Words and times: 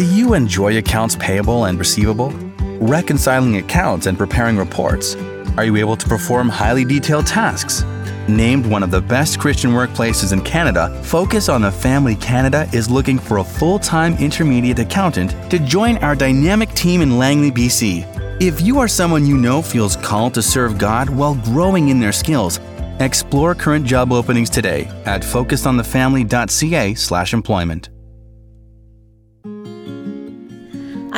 Do 0.00 0.06
you 0.06 0.32
enjoy 0.32 0.78
accounts 0.78 1.14
payable 1.16 1.66
and 1.66 1.78
receivable? 1.78 2.30
Reconciling 2.80 3.58
accounts 3.58 4.06
and 4.06 4.16
preparing 4.16 4.56
reports? 4.56 5.14
Are 5.58 5.66
you 5.66 5.76
able 5.76 5.94
to 5.94 6.08
perform 6.08 6.48
highly 6.48 6.86
detailed 6.86 7.26
tasks? 7.26 7.84
Named 8.26 8.64
one 8.64 8.82
of 8.82 8.90
the 8.90 9.02
best 9.02 9.38
Christian 9.38 9.72
workplaces 9.72 10.32
in 10.32 10.40
Canada, 10.40 10.98
Focus 11.04 11.50
on 11.50 11.60
the 11.60 11.70
Family 11.70 12.16
Canada 12.16 12.66
is 12.72 12.88
looking 12.88 13.18
for 13.18 13.40
a 13.40 13.44
full 13.44 13.78
time 13.78 14.16
intermediate 14.16 14.78
accountant 14.78 15.34
to 15.50 15.58
join 15.58 15.98
our 15.98 16.14
dynamic 16.14 16.72
team 16.72 17.02
in 17.02 17.18
Langley, 17.18 17.50
BC. 17.50 18.06
If 18.40 18.62
you 18.62 18.78
are 18.78 18.88
someone 18.88 19.26
you 19.26 19.36
know 19.36 19.60
feels 19.60 19.96
called 19.96 20.32
to 20.32 20.40
serve 20.40 20.78
God 20.78 21.10
while 21.10 21.34
growing 21.34 21.90
in 21.90 22.00
their 22.00 22.12
skills, 22.12 22.58
explore 23.00 23.54
current 23.54 23.84
job 23.84 24.12
openings 24.12 24.48
today 24.48 24.88
at 25.04 25.20
focusonthefamily.ca/employment. 25.20 27.90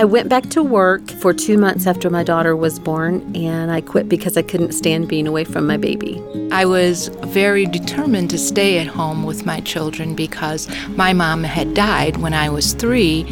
I 0.02 0.04
went 0.04 0.28
back 0.28 0.50
to 0.50 0.64
work 0.64 1.08
for 1.20 1.32
two 1.32 1.56
months 1.56 1.86
after 1.86 2.10
my 2.10 2.24
daughter 2.24 2.56
was 2.56 2.80
born, 2.80 3.36
and 3.36 3.70
I 3.70 3.80
quit 3.80 4.08
because 4.08 4.36
I 4.36 4.42
couldn't 4.42 4.72
stand 4.72 5.06
being 5.06 5.28
away 5.28 5.44
from 5.44 5.64
my 5.64 5.76
baby. 5.76 6.20
I 6.50 6.64
was 6.64 7.06
very 7.26 7.66
determined 7.66 8.28
to 8.30 8.36
stay 8.36 8.80
at 8.80 8.88
home 8.88 9.22
with 9.22 9.46
my 9.46 9.60
children 9.60 10.16
because 10.16 10.68
my 10.96 11.12
mom 11.12 11.44
had 11.44 11.74
died 11.74 12.16
when 12.16 12.34
I 12.34 12.48
was 12.48 12.72
three. 12.72 13.22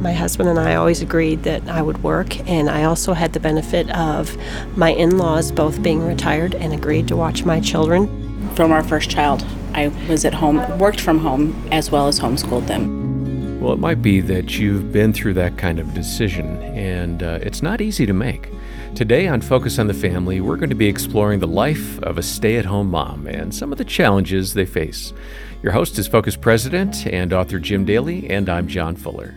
My 0.00 0.14
husband 0.14 0.48
and 0.48 0.58
I 0.58 0.76
always 0.76 1.02
agreed 1.02 1.42
that 1.42 1.68
I 1.68 1.82
would 1.82 2.02
work, 2.02 2.40
and 2.48 2.70
I 2.70 2.84
also 2.84 3.12
had 3.12 3.34
the 3.34 3.40
benefit 3.40 3.90
of 3.90 4.38
my 4.74 4.92
in 4.92 5.18
laws 5.18 5.52
both 5.52 5.82
being 5.82 6.02
retired 6.02 6.54
and 6.54 6.72
agreed 6.72 7.08
to 7.08 7.16
watch 7.16 7.44
my 7.44 7.60
children. 7.60 8.08
From 8.54 8.72
our 8.72 8.82
first 8.82 9.10
child, 9.10 9.44
I 9.74 9.88
was 10.08 10.24
at 10.24 10.32
home, 10.32 10.78
worked 10.78 11.02
from 11.02 11.18
home, 11.18 11.68
as 11.70 11.90
well 11.90 12.08
as 12.08 12.18
homeschooled 12.20 12.68
them. 12.68 13.05
Well, 13.60 13.72
it 13.72 13.78
might 13.78 14.02
be 14.02 14.20
that 14.20 14.58
you've 14.58 14.92
been 14.92 15.12
through 15.12 15.34
that 15.34 15.56
kind 15.56 15.78
of 15.78 15.94
decision, 15.94 16.62
and 16.62 17.22
uh, 17.22 17.38
it's 17.40 17.62
not 17.62 17.80
easy 17.80 18.04
to 18.06 18.12
make. 18.12 18.50
Today 18.94 19.26
on 19.28 19.40
Focus 19.40 19.78
on 19.78 19.86
the 19.86 19.94
Family, 19.94 20.40
we're 20.40 20.56
going 20.56 20.68
to 20.68 20.76
be 20.76 20.86
exploring 20.88 21.40
the 21.40 21.48
life 21.48 21.98
of 22.02 22.18
a 22.18 22.22
stay 22.22 22.58
at 22.58 22.66
home 22.66 22.90
mom 22.90 23.26
and 23.26 23.54
some 23.54 23.72
of 23.72 23.78
the 23.78 23.84
challenges 23.84 24.54
they 24.54 24.66
face. 24.66 25.12
Your 25.62 25.72
host 25.72 25.98
is 25.98 26.06
Focus 26.06 26.36
President 26.36 27.06
and 27.06 27.32
author 27.32 27.58
Jim 27.58 27.86
Daly, 27.86 28.28
and 28.30 28.48
I'm 28.48 28.68
John 28.68 28.94
Fuller. 28.94 29.34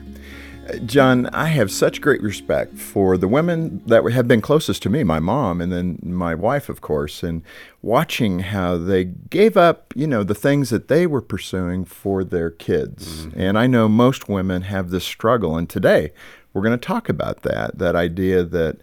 John, 0.86 1.28
I 1.28 1.48
have 1.48 1.72
such 1.72 2.02
great 2.02 2.22
respect 2.22 2.78
for 2.78 3.18
the 3.18 3.28
women 3.28 3.82
that 3.86 4.04
have 4.12 4.28
been 4.28 4.42
closest 4.42 4.84
to 4.84 4.90
me, 4.90 5.04
my 5.04 5.20
mom 5.20 5.62
and 5.62 5.72
then 5.72 6.00
my 6.02 6.36
wife, 6.36 6.70
of 6.70 6.82
course, 6.82 7.24
and 7.24 7.42
watching 7.82 8.40
how 8.40 8.78
they 8.78 9.06
gave 9.06 9.58
up, 9.58 9.94
you 9.96 10.08
know, 10.08 10.24
the 10.24 10.36
things 10.36 10.70
that 10.70 10.88
they 10.88 11.08
were 11.08 11.22
pursuing 11.22 11.86
for 11.86 12.24
their 12.24 12.50
kids. 12.50 13.26
Mm-hmm. 13.26 13.40
And 13.40 13.58
I 13.58 13.68
know 13.68 13.88
most 13.88 14.30
women 14.30 14.64
have 14.64 14.90
this 14.90 15.06
struggle. 15.06 15.58
And 15.58 15.70
today 15.70 16.12
we're 16.54 16.64
going 16.64 16.78
to 16.78 16.86
talk 16.86 17.10
about 17.10 17.44
that, 17.44 17.78
that 17.78 17.96
idea 17.96 18.44
that 18.44 18.78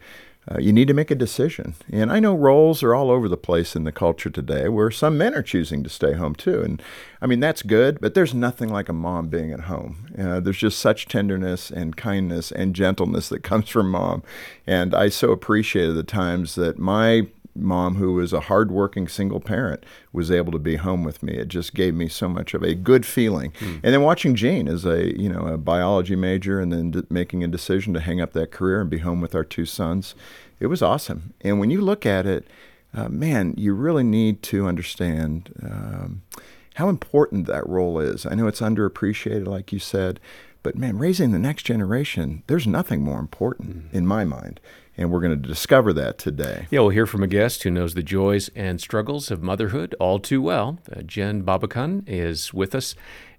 uh, 0.50 0.58
you 0.58 0.72
need 0.72 0.86
to 0.88 0.94
make 0.94 1.10
a 1.10 1.16
decision. 1.16 1.74
And 1.90 2.12
I 2.12 2.20
know 2.20 2.34
roles 2.34 2.82
are 2.82 2.94
all 2.94 3.10
over 3.10 3.28
the 3.28 3.36
place 3.36 3.74
in 3.74 3.84
the 3.84 3.92
culture 3.92 4.30
today 4.30 4.68
where 4.68 4.90
some 4.90 5.18
men 5.18 5.34
are 5.34 5.42
choosing 5.42 5.82
to 5.82 5.90
stay 5.90 6.12
home 6.12 6.34
too. 6.34 6.62
And 6.62 6.80
I 7.20 7.26
mean, 7.26 7.40
that's 7.40 7.62
good, 7.62 8.00
but 8.00 8.14
there's 8.14 8.32
nothing 8.32 8.68
like 8.68 8.88
a 8.88 8.92
mom 8.92 9.28
being 9.28 9.52
at 9.52 9.60
home. 9.60 10.14
Uh, 10.16 10.38
there's 10.38 10.58
just 10.58 10.78
such 10.78 11.06
tenderness 11.06 11.70
and 11.70 11.96
kindness 11.96 12.52
and 12.52 12.74
gentleness 12.74 13.28
that 13.30 13.42
comes 13.42 13.68
from 13.68 13.90
mom. 13.90 14.22
And 14.66 14.94
I 14.94 15.08
so 15.08 15.32
appreciated 15.32 15.94
the 15.94 16.04
times 16.04 16.54
that 16.54 16.78
my 16.78 17.26
mom, 17.58 17.96
who 17.96 18.14
was 18.14 18.32
a 18.32 18.40
hardworking 18.40 19.08
single 19.08 19.40
parent, 19.40 19.84
was 20.12 20.30
able 20.30 20.52
to 20.52 20.58
be 20.58 20.76
home 20.76 21.04
with 21.04 21.22
me. 21.22 21.34
It 21.34 21.48
just 21.48 21.74
gave 21.74 21.94
me 21.94 22.08
so 22.08 22.28
much 22.28 22.54
of 22.54 22.62
a 22.62 22.74
good 22.74 23.04
feeling. 23.04 23.52
Mm. 23.52 23.80
And 23.82 23.94
then 23.94 24.02
watching 24.02 24.34
Jean 24.34 24.68
as 24.68 24.84
a 24.84 25.18
you 25.20 25.28
know 25.28 25.46
a 25.46 25.58
biology 25.58 26.16
major, 26.16 26.60
and 26.60 26.72
then 26.72 26.90
d- 26.90 27.02
making 27.10 27.44
a 27.44 27.48
decision 27.48 27.94
to 27.94 28.00
hang 28.00 28.20
up 28.20 28.32
that 28.32 28.50
career 28.50 28.80
and 28.80 28.90
be 28.90 28.98
home 28.98 29.20
with 29.20 29.34
our 29.34 29.44
two 29.44 29.66
sons, 29.66 30.14
it 30.60 30.66
was 30.66 30.82
awesome. 30.82 31.34
And 31.40 31.58
when 31.60 31.70
you 31.70 31.80
look 31.80 32.06
at 32.06 32.26
it, 32.26 32.46
uh, 32.94 33.08
man, 33.08 33.54
you 33.56 33.74
really 33.74 34.04
need 34.04 34.42
to 34.44 34.66
understand. 34.66 35.52
Um, 35.62 36.22
how 36.74 36.90
important 36.90 37.46
that 37.46 37.66
role 37.66 37.98
is. 37.98 38.26
I 38.26 38.34
know 38.34 38.46
it's 38.46 38.60
underappreciated, 38.60 39.46
like 39.46 39.72
you 39.72 39.78
said, 39.78 40.20
but 40.62 40.76
man, 40.76 40.98
raising 40.98 41.30
the 41.30 41.38
next 41.38 41.62
generation, 41.62 42.42
there's 42.48 42.66
nothing 42.66 43.02
more 43.02 43.18
important 43.18 43.86
mm-hmm. 43.86 43.96
in 43.96 44.06
my 44.06 44.24
mind 44.26 44.60
and 44.96 45.10
we're 45.10 45.20
going 45.20 45.40
to 45.40 45.48
discover 45.48 45.92
that 45.92 46.18
today. 46.18 46.66
Yeah, 46.70 46.80
we'll 46.80 46.90
hear 46.90 47.06
from 47.06 47.22
a 47.22 47.26
guest 47.26 47.62
who 47.62 47.70
knows 47.70 47.94
the 47.94 48.02
joys 48.02 48.50
and 48.54 48.80
struggles 48.80 49.30
of 49.30 49.42
motherhood 49.42 49.94
all 50.00 50.18
too 50.18 50.40
well. 50.40 50.78
Uh, 50.90 51.02
Jen 51.02 51.42
Babakhan 51.42 52.04
is 52.06 52.54
with 52.54 52.74
us, 52.74 52.94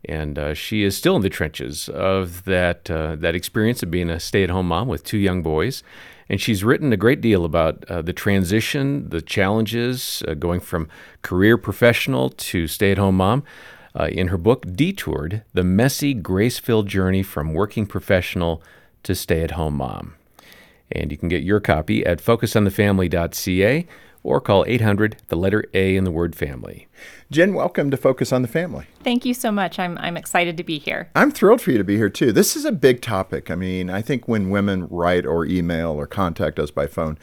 and 0.05 0.37
uh, 0.37 0.53
she 0.53 0.83
is 0.83 0.95
still 0.95 1.15
in 1.15 1.21
the 1.21 1.29
trenches 1.29 1.89
of 1.89 2.45
that 2.45 2.89
uh, 2.91 3.15
that 3.15 3.35
experience 3.35 3.81
of 3.83 3.91
being 3.91 4.09
a 4.09 4.19
stay-at-home 4.19 4.67
mom 4.67 4.87
with 4.87 5.03
two 5.03 5.17
young 5.17 5.41
boys. 5.41 5.83
And 6.29 6.41
she's 6.41 6.61
written 6.61 6.91
a 6.91 6.97
great 6.97 7.21
deal 7.21 7.45
about 7.45 7.85
uh, 7.85 8.01
the 8.01 8.11
transition, 8.11 9.09
the 9.09 9.21
challenges 9.21 10.21
uh, 10.27 10.33
going 10.33 10.59
from 10.59 10.89
career 11.21 11.57
professional 11.57 12.29
to 12.31 12.67
stay-at-home 12.67 13.15
mom. 13.15 13.43
Uh, 13.99 14.09
in 14.11 14.27
her 14.27 14.37
book, 14.37 14.65
Detoured 14.75 15.43
The 15.53 15.63
Messy, 15.63 16.13
Grace 16.13 16.59
Filled 16.59 16.87
Journey 16.87 17.23
from 17.23 17.53
Working 17.53 17.87
Professional 17.87 18.61
to 19.01 19.15
Stay 19.15 19.41
at 19.41 19.51
Home 19.51 19.77
Mom. 19.77 20.13
And 20.91 21.11
you 21.11 21.17
can 21.17 21.29
get 21.29 21.43
your 21.43 21.59
copy 21.59 22.05
at 22.05 22.19
focusonthefamily.ca 22.19 23.87
or 24.23 24.41
call 24.41 24.65
800, 24.67 25.17
the 25.27 25.35
letter 25.37 25.65
A 25.73 25.95
in 25.95 26.03
the 26.03 26.11
word 26.11 26.35
family. 26.35 26.87
Jen, 27.31 27.53
welcome 27.53 27.89
to 27.91 27.97
Focus 27.97 28.33
on 28.33 28.41
the 28.41 28.47
Family. 28.47 28.85
Thank 29.03 29.25
you 29.25 29.33
so 29.33 29.51
much. 29.51 29.79
I'm, 29.79 29.97
I'm 29.99 30.17
excited 30.17 30.57
to 30.57 30.63
be 30.63 30.79
here. 30.79 31.09
I'm 31.15 31.31
thrilled 31.31 31.61
for 31.61 31.71
you 31.71 31.77
to 31.77 31.83
be 31.83 31.95
here, 31.95 32.09
too. 32.09 32.31
This 32.31 32.55
is 32.55 32.65
a 32.65 32.71
big 32.71 33.01
topic. 33.01 33.49
I 33.49 33.55
mean, 33.55 33.89
I 33.89 34.01
think 34.01 34.27
when 34.27 34.49
women 34.49 34.87
write 34.89 35.25
or 35.25 35.45
email 35.45 35.91
or 35.91 36.07
contact 36.07 36.59
us 36.59 36.71
by 36.71 36.87
phone, 36.87 37.17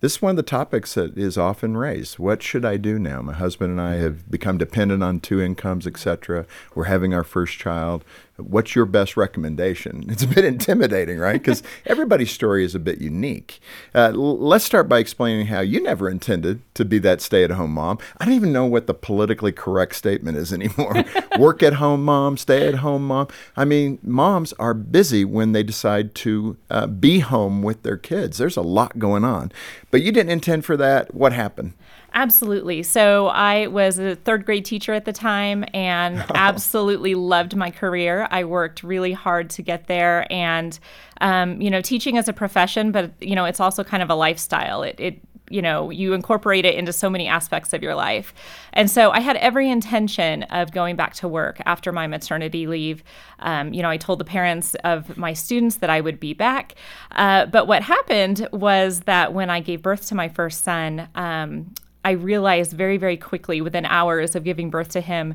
this 0.00 0.16
is 0.16 0.22
one 0.22 0.30
of 0.30 0.36
the 0.36 0.42
topics 0.42 0.94
that 0.94 1.16
is 1.18 1.36
often 1.36 1.76
raised. 1.76 2.18
What 2.18 2.42
should 2.42 2.64
I 2.64 2.78
do 2.78 2.98
now? 2.98 3.20
My 3.20 3.34
husband 3.34 3.72
and 3.72 3.80
I 3.80 3.96
have 3.96 4.30
become 4.30 4.56
dependent 4.56 5.02
on 5.02 5.20
two 5.20 5.42
incomes, 5.42 5.86
etc. 5.86 6.46
We're 6.74 6.84
having 6.84 7.12
our 7.12 7.24
first 7.24 7.58
child 7.58 8.02
what's 8.40 8.74
your 8.74 8.86
best 8.86 9.16
recommendation? 9.16 10.04
It's 10.10 10.24
a 10.24 10.26
bit 10.26 10.44
intimidating, 10.44 11.18
right? 11.18 11.40
Because 11.40 11.62
everybody's 11.86 12.30
story 12.30 12.64
is 12.64 12.74
a 12.74 12.78
bit 12.78 13.00
unique. 13.00 13.60
Uh, 13.94 14.12
l- 14.12 14.38
let's 14.38 14.64
start 14.64 14.88
by 14.88 14.98
explaining 14.98 15.46
how 15.46 15.60
you 15.60 15.82
never 15.82 16.10
intended 16.10 16.60
to 16.74 16.84
be 16.84 16.98
that 16.98 17.20
stay 17.20 17.44
at 17.44 17.50
home 17.52 17.72
mom. 17.72 17.98
I 18.18 18.24
don't 18.24 18.34
even 18.34 18.52
know 18.52 18.66
what 18.66 18.86
the 18.86 18.94
politically 18.94 19.52
correct 19.52 19.94
statement 19.94 20.36
is 20.36 20.52
anymore. 20.52 21.04
Work 21.38 21.62
at 21.62 21.74
home 21.74 22.04
mom, 22.04 22.36
stay 22.36 22.66
at 22.68 22.76
home 22.76 23.06
mom. 23.06 23.28
I 23.56 23.64
mean, 23.64 23.98
moms 24.02 24.52
are 24.54 24.74
busy 24.74 25.24
when 25.24 25.52
they 25.52 25.62
decide 25.62 26.14
to 26.16 26.56
uh, 26.68 26.86
be 26.86 27.20
home 27.20 27.62
with 27.62 27.82
their 27.82 27.96
kids. 27.96 28.38
There's 28.38 28.56
a 28.56 28.62
lot 28.62 28.98
going 28.98 29.24
on. 29.24 29.52
But 29.90 30.02
you 30.02 30.12
didn't 30.12 30.32
intend 30.32 30.64
for 30.64 30.76
that. 30.76 31.14
What 31.14 31.32
happened? 31.32 31.74
Absolutely. 32.12 32.82
So 32.82 33.28
I 33.28 33.68
was 33.68 33.98
a 33.98 34.16
third 34.16 34.44
grade 34.44 34.64
teacher 34.64 34.92
at 34.92 35.04
the 35.04 35.12
time 35.12 35.64
and 35.72 36.24
absolutely 36.34 37.14
loved 37.14 37.54
my 37.54 37.70
career. 37.70 38.26
I 38.30 38.44
worked 38.44 38.82
really 38.82 39.12
hard 39.12 39.50
to 39.50 39.62
get 39.62 39.86
there, 39.86 40.26
and 40.30 40.78
um, 41.20 41.60
you 41.60 41.70
know, 41.70 41.80
teaching 41.80 42.18
as 42.18 42.28
a 42.28 42.32
profession, 42.32 42.92
but 42.92 43.12
you 43.20 43.34
know, 43.34 43.44
it's 43.44 43.60
also 43.60 43.84
kind 43.84 44.02
of 44.02 44.10
a 44.10 44.14
lifestyle. 44.14 44.82
It, 44.82 44.96
it 44.98 45.20
you 45.50 45.60
know 45.60 45.90
you 45.90 46.14
incorporate 46.14 46.64
it 46.64 46.76
into 46.76 46.92
so 46.92 47.10
many 47.10 47.26
aspects 47.26 47.72
of 47.72 47.82
your 47.82 47.94
life. 47.94 48.32
And 48.72 48.90
so 48.90 49.10
i 49.10 49.20
had 49.20 49.36
every 49.36 49.68
intention 49.68 50.44
of 50.44 50.70
going 50.70 50.96
back 50.96 51.14
to 51.14 51.28
work 51.28 51.60
after 51.66 51.92
my 51.92 52.06
maternity 52.06 52.66
leave. 52.66 53.02
Um, 53.40 53.74
you 53.74 53.82
know 53.82 53.90
i 53.90 53.96
told 53.96 54.20
the 54.20 54.24
parents 54.24 54.76
of 54.84 55.16
my 55.18 55.32
students 55.32 55.76
that 55.78 55.90
i 55.90 56.00
would 56.00 56.20
be 56.20 56.32
back. 56.32 56.76
Uh, 57.10 57.46
but 57.46 57.66
what 57.66 57.82
happened 57.82 58.48
was 58.52 59.00
that 59.00 59.34
when 59.34 59.50
i 59.50 59.60
gave 59.60 59.82
birth 59.82 60.06
to 60.06 60.14
my 60.14 60.28
first 60.28 60.62
son 60.62 61.08
um, 61.16 61.74
I 62.02 62.12
realized 62.12 62.72
very, 62.72 62.96
very 62.96 63.16
quickly 63.16 63.60
within 63.60 63.84
hours 63.84 64.34
of 64.34 64.42
giving 64.42 64.70
birth 64.70 64.88
to 64.90 65.00
him 65.00 65.34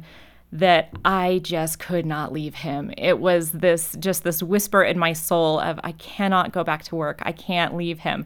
that 0.59 0.89
I 1.03 1.39
just 1.43 1.79
could 1.79 2.05
not 2.05 2.31
leave 2.31 2.55
him. 2.55 2.93
It 2.97 3.19
was 3.19 3.51
this 3.51 3.95
just 3.99 4.23
this 4.23 4.41
whisper 4.41 4.83
in 4.83 4.97
my 4.97 5.11
soul 5.13 5.59
of 5.59 5.79
I 5.83 5.91
cannot 5.93 6.53
go 6.53 6.63
back 6.63 6.83
to 6.85 6.95
work. 6.95 7.19
I 7.23 7.33
can't 7.33 7.75
leave 7.75 7.99
him. 7.99 8.25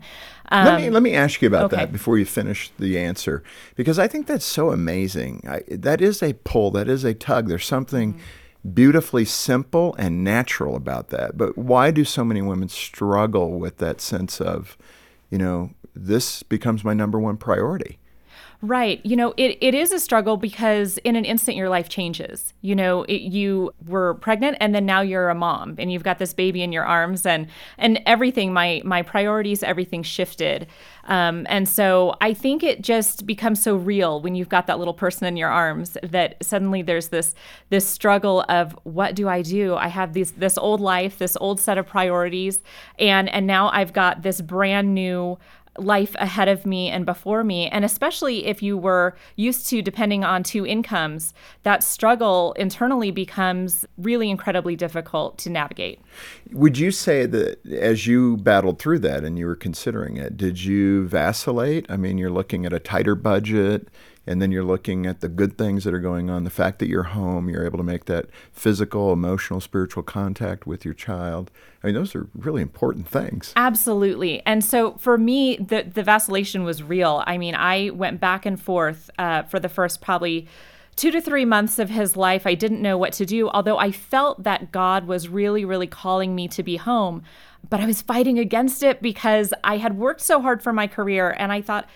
Um, 0.51 0.65
let 0.65 0.79
me 0.79 0.87
um, 0.87 0.93
let 0.93 1.03
me 1.03 1.15
ask 1.15 1.41
you 1.41 1.47
about 1.47 1.65
okay. 1.65 1.77
that 1.77 1.91
before 1.91 2.17
you 2.17 2.25
finish 2.25 2.71
the 2.77 2.99
answer 2.99 3.43
because 3.75 3.97
I 3.97 4.07
think 4.07 4.27
that's 4.27 4.45
so 4.45 4.71
amazing. 4.71 5.43
I, 5.47 5.63
that 5.69 6.01
is 6.01 6.21
a 6.21 6.33
pull. 6.33 6.71
That 6.71 6.87
is 6.87 7.03
a 7.03 7.13
tug. 7.13 7.47
There's 7.47 7.65
something. 7.65 8.13
Mm-hmm. 8.13 8.23
Beautifully 8.73 9.23
simple 9.23 9.95
and 9.97 10.21
natural 10.21 10.75
about 10.75 11.11
that. 11.11 11.37
But 11.37 11.57
why 11.57 11.91
do 11.91 12.03
so 12.03 12.25
many 12.25 12.41
women 12.41 12.67
struggle 12.67 13.57
with 13.57 13.77
that 13.77 14.01
sense 14.01 14.41
of, 14.41 14.77
you 15.29 15.37
know, 15.37 15.69
this 15.95 16.43
becomes 16.43 16.83
my 16.83 16.93
number 16.93 17.17
one 17.17 17.37
priority? 17.37 17.99
Right. 18.61 18.99
You 19.05 19.15
know, 19.15 19.33
it, 19.37 19.57
it 19.61 19.73
is 19.73 19.93
a 19.93 19.99
struggle 19.99 20.35
because 20.35 20.97
in 20.99 21.15
an 21.15 21.23
instant 21.23 21.55
your 21.55 21.69
life 21.69 21.87
changes. 21.87 22.53
You 22.59 22.75
know, 22.75 23.03
it, 23.03 23.21
you 23.21 23.73
were 23.87 24.15
pregnant 24.15 24.57
and 24.59 24.75
then 24.75 24.85
now 24.85 24.99
you're 24.99 25.29
a 25.29 25.35
mom 25.35 25.75
and 25.77 25.93
you've 25.93 26.03
got 26.03 26.19
this 26.19 26.33
baby 26.33 26.61
in 26.61 26.73
your 26.73 26.83
arms 26.83 27.25
and 27.25 27.47
and 27.77 28.01
everything 28.05 28.51
my 28.51 28.81
my 28.83 29.01
priorities 29.01 29.63
everything 29.63 30.03
shifted. 30.03 30.67
Um, 31.05 31.47
and 31.49 31.69
so 31.69 32.17
I 32.19 32.33
think 32.33 32.61
it 32.61 32.81
just 32.81 33.25
becomes 33.25 33.63
so 33.63 33.77
real 33.77 34.21
when 34.21 34.35
you've 34.35 34.49
got 34.49 34.67
that 34.67 34.77
little 34.77 34.93
person 34.93 35.25
in 35.25 35.37
your 35.37 35.49
arms 35.49 35.97
that 36.03 36.35
suddenly 36.43 36.81
there's 36.81 37.07
this 37.07 37.35
this 37.69 37.87
struggle 37.87 38.43
of 38.49 38.77
what 38.83 39.15
do 39.15 39.29
I 39.29 39.41
do? 39.41 39.75
I 39.75 39.87
have 39.87 40.11
these 40.11 40.33
this 40.33 40.57
old 40.57 40.81
life, 40.81 41.17
this 41.17 41.37
old 41.39 41.61
set 41.61 41.77
of 41.77 41.87
priorities, 41.87 42.59
and 42.99 43.29
and 43.29 43.47
now 43.47 43.69
I've 43.69 43.93
got 43.93 44.21
this 44.21 44.41
brand 44.41 44.93
new 44.93 45.39
life 45.79 46.15
ahead 46.19 46.47
of 46.47 46.65
me 46.65 46.89
and 46.89 47.05
before 47.05 47.43
me. 47.43 47.67
And 47.67 47.83
especially 47.85 48.45
if 48.45 48.61
you 48.61 48.77
were 48.77 49.15
used 49.35 49.67
to 49.69 49.81
depending 49.81 50.23
on 50.23 50.43
two 50.43 50.65
incomes, 50.65 51.33
that 51.63 51.83
struggle 51.83 52.53
internally 52.53 53.11
becomes 53.11 53.85
really 53.97 54.29
incredibly 54.29 54.75
difficult 54.75 55.37
to 55.39 55.49
navigate. 55.49 55.99
Would 56.51 56.77
you 56.77 56.91
say 56.91 57.25
that 57.25 57.65
as 57.67 58.07
you 58.07 58.37
battled 58.37 58.79
through 58.79 58.99
that 58.99 59.23
and 59.23 59.37
you 59.37 59.45
were 59.45 59.55
considering 59.55 60.17
it, 60.17 60.37
did 60.37 60.63
you 60.63 61.07
vacillate? 61.07 61.85
I 61.89 61.97
mean, 61.97 62.17
you're 62.17 62.29
looking 62.29 62.65
at 62.65 62.73
a 62.73 62.79
tighter 62.79 63.15
budget 63.15 63.87
and 64.29 64.39
then 64.39 64.51
you're 64.51 64.63
looking 64.63 65.07
at 65.07 65.21
the 65.21 65.27
good 65.27 65.57
things 65.57 65.83
that 65.83 65.93
are 65.93 65.99
going 65.99 66.29
on 66.29 66.43
the 66.43 66.51
fact 66.51 66.77
that 66.77 66.87
you're 66.87 67.01
home 67.01 67.49
you're 67.49 67.65
able 67.65 67.79
to 67.79 67.83
make 67.83 68.05
that 68.05 68.27
physical 68.51 69.11
emotional 69.11 69.59
spiritual 69.59 70.03
contact 70.03 70.67
with 70.67 70.85
your 70.85 70.93
child. 70.93 71.49
I 71.83 71.87
mean 71.87 71.95
those 71.95 72.13
are 72.13 72.27
really 72.35 72.61
important 72.61 73.07
things. 73.07 73.53
Absolutely. 73.55 74.45
And 74.45 74.63
so 74.63 74.93
for 74.93 75.17
me 75.17 75.57
the, 75.57 75.81
the 75.81 76.03
vacillation 76.03 76.63
was 76.63 76.83
real. 76.83 77.23
I 77.25 77.39
mean 77.39 77.55
i 77.55 77.89
went 77.89 78.21
back 78.21 78.45
and 78.45 78.61
forth 78.61 79.09
uh, 79.17 79.43
for 79.43 79.59
the 79.59 79.69
first 79.69 79.99
probably 79.99 80.47
two 80.95 81.09
to 81.11 81.21
three 81.21 81.45
months 81.45 81.79
of 81.79 81.89
his 81.89 82.15
life. 82.15 82.45
I 82.45 82.53
didn't 82.53 82.83
know 82.83 82.99
what 82.99 83.13
to 83.13 83.25
do 83.25 83.49
although 83.49 83.79
i 83.79 83.91
felt 83.91 84.43
that 84.43 84.71
god 84.71 85.07
was 85.07 85.27
really 85.27 85.65
really 85.65 85.87
calling 85.87 86.35
me 86.35 86.47
to 86.49 86.61
be 86.61 86.77
home. 86.77 87.23
But 87.67 87.79
i 87.79 87.85
was 87.87 88.03
fighting 88.03 88.37
against 88.37 88.83
it 88.83 89.01
because 89.01 89.55
i 89.63 89.77
had 89.77 89.97
worked 89.97 90.21
so 90.21 90.39
hard 90.39 90.61
for 90.61 90.71
my 90.71 90.85
career 90.85 91.35
and 91.39 91.51
i 91.51 91.61
thought 91.61 91.89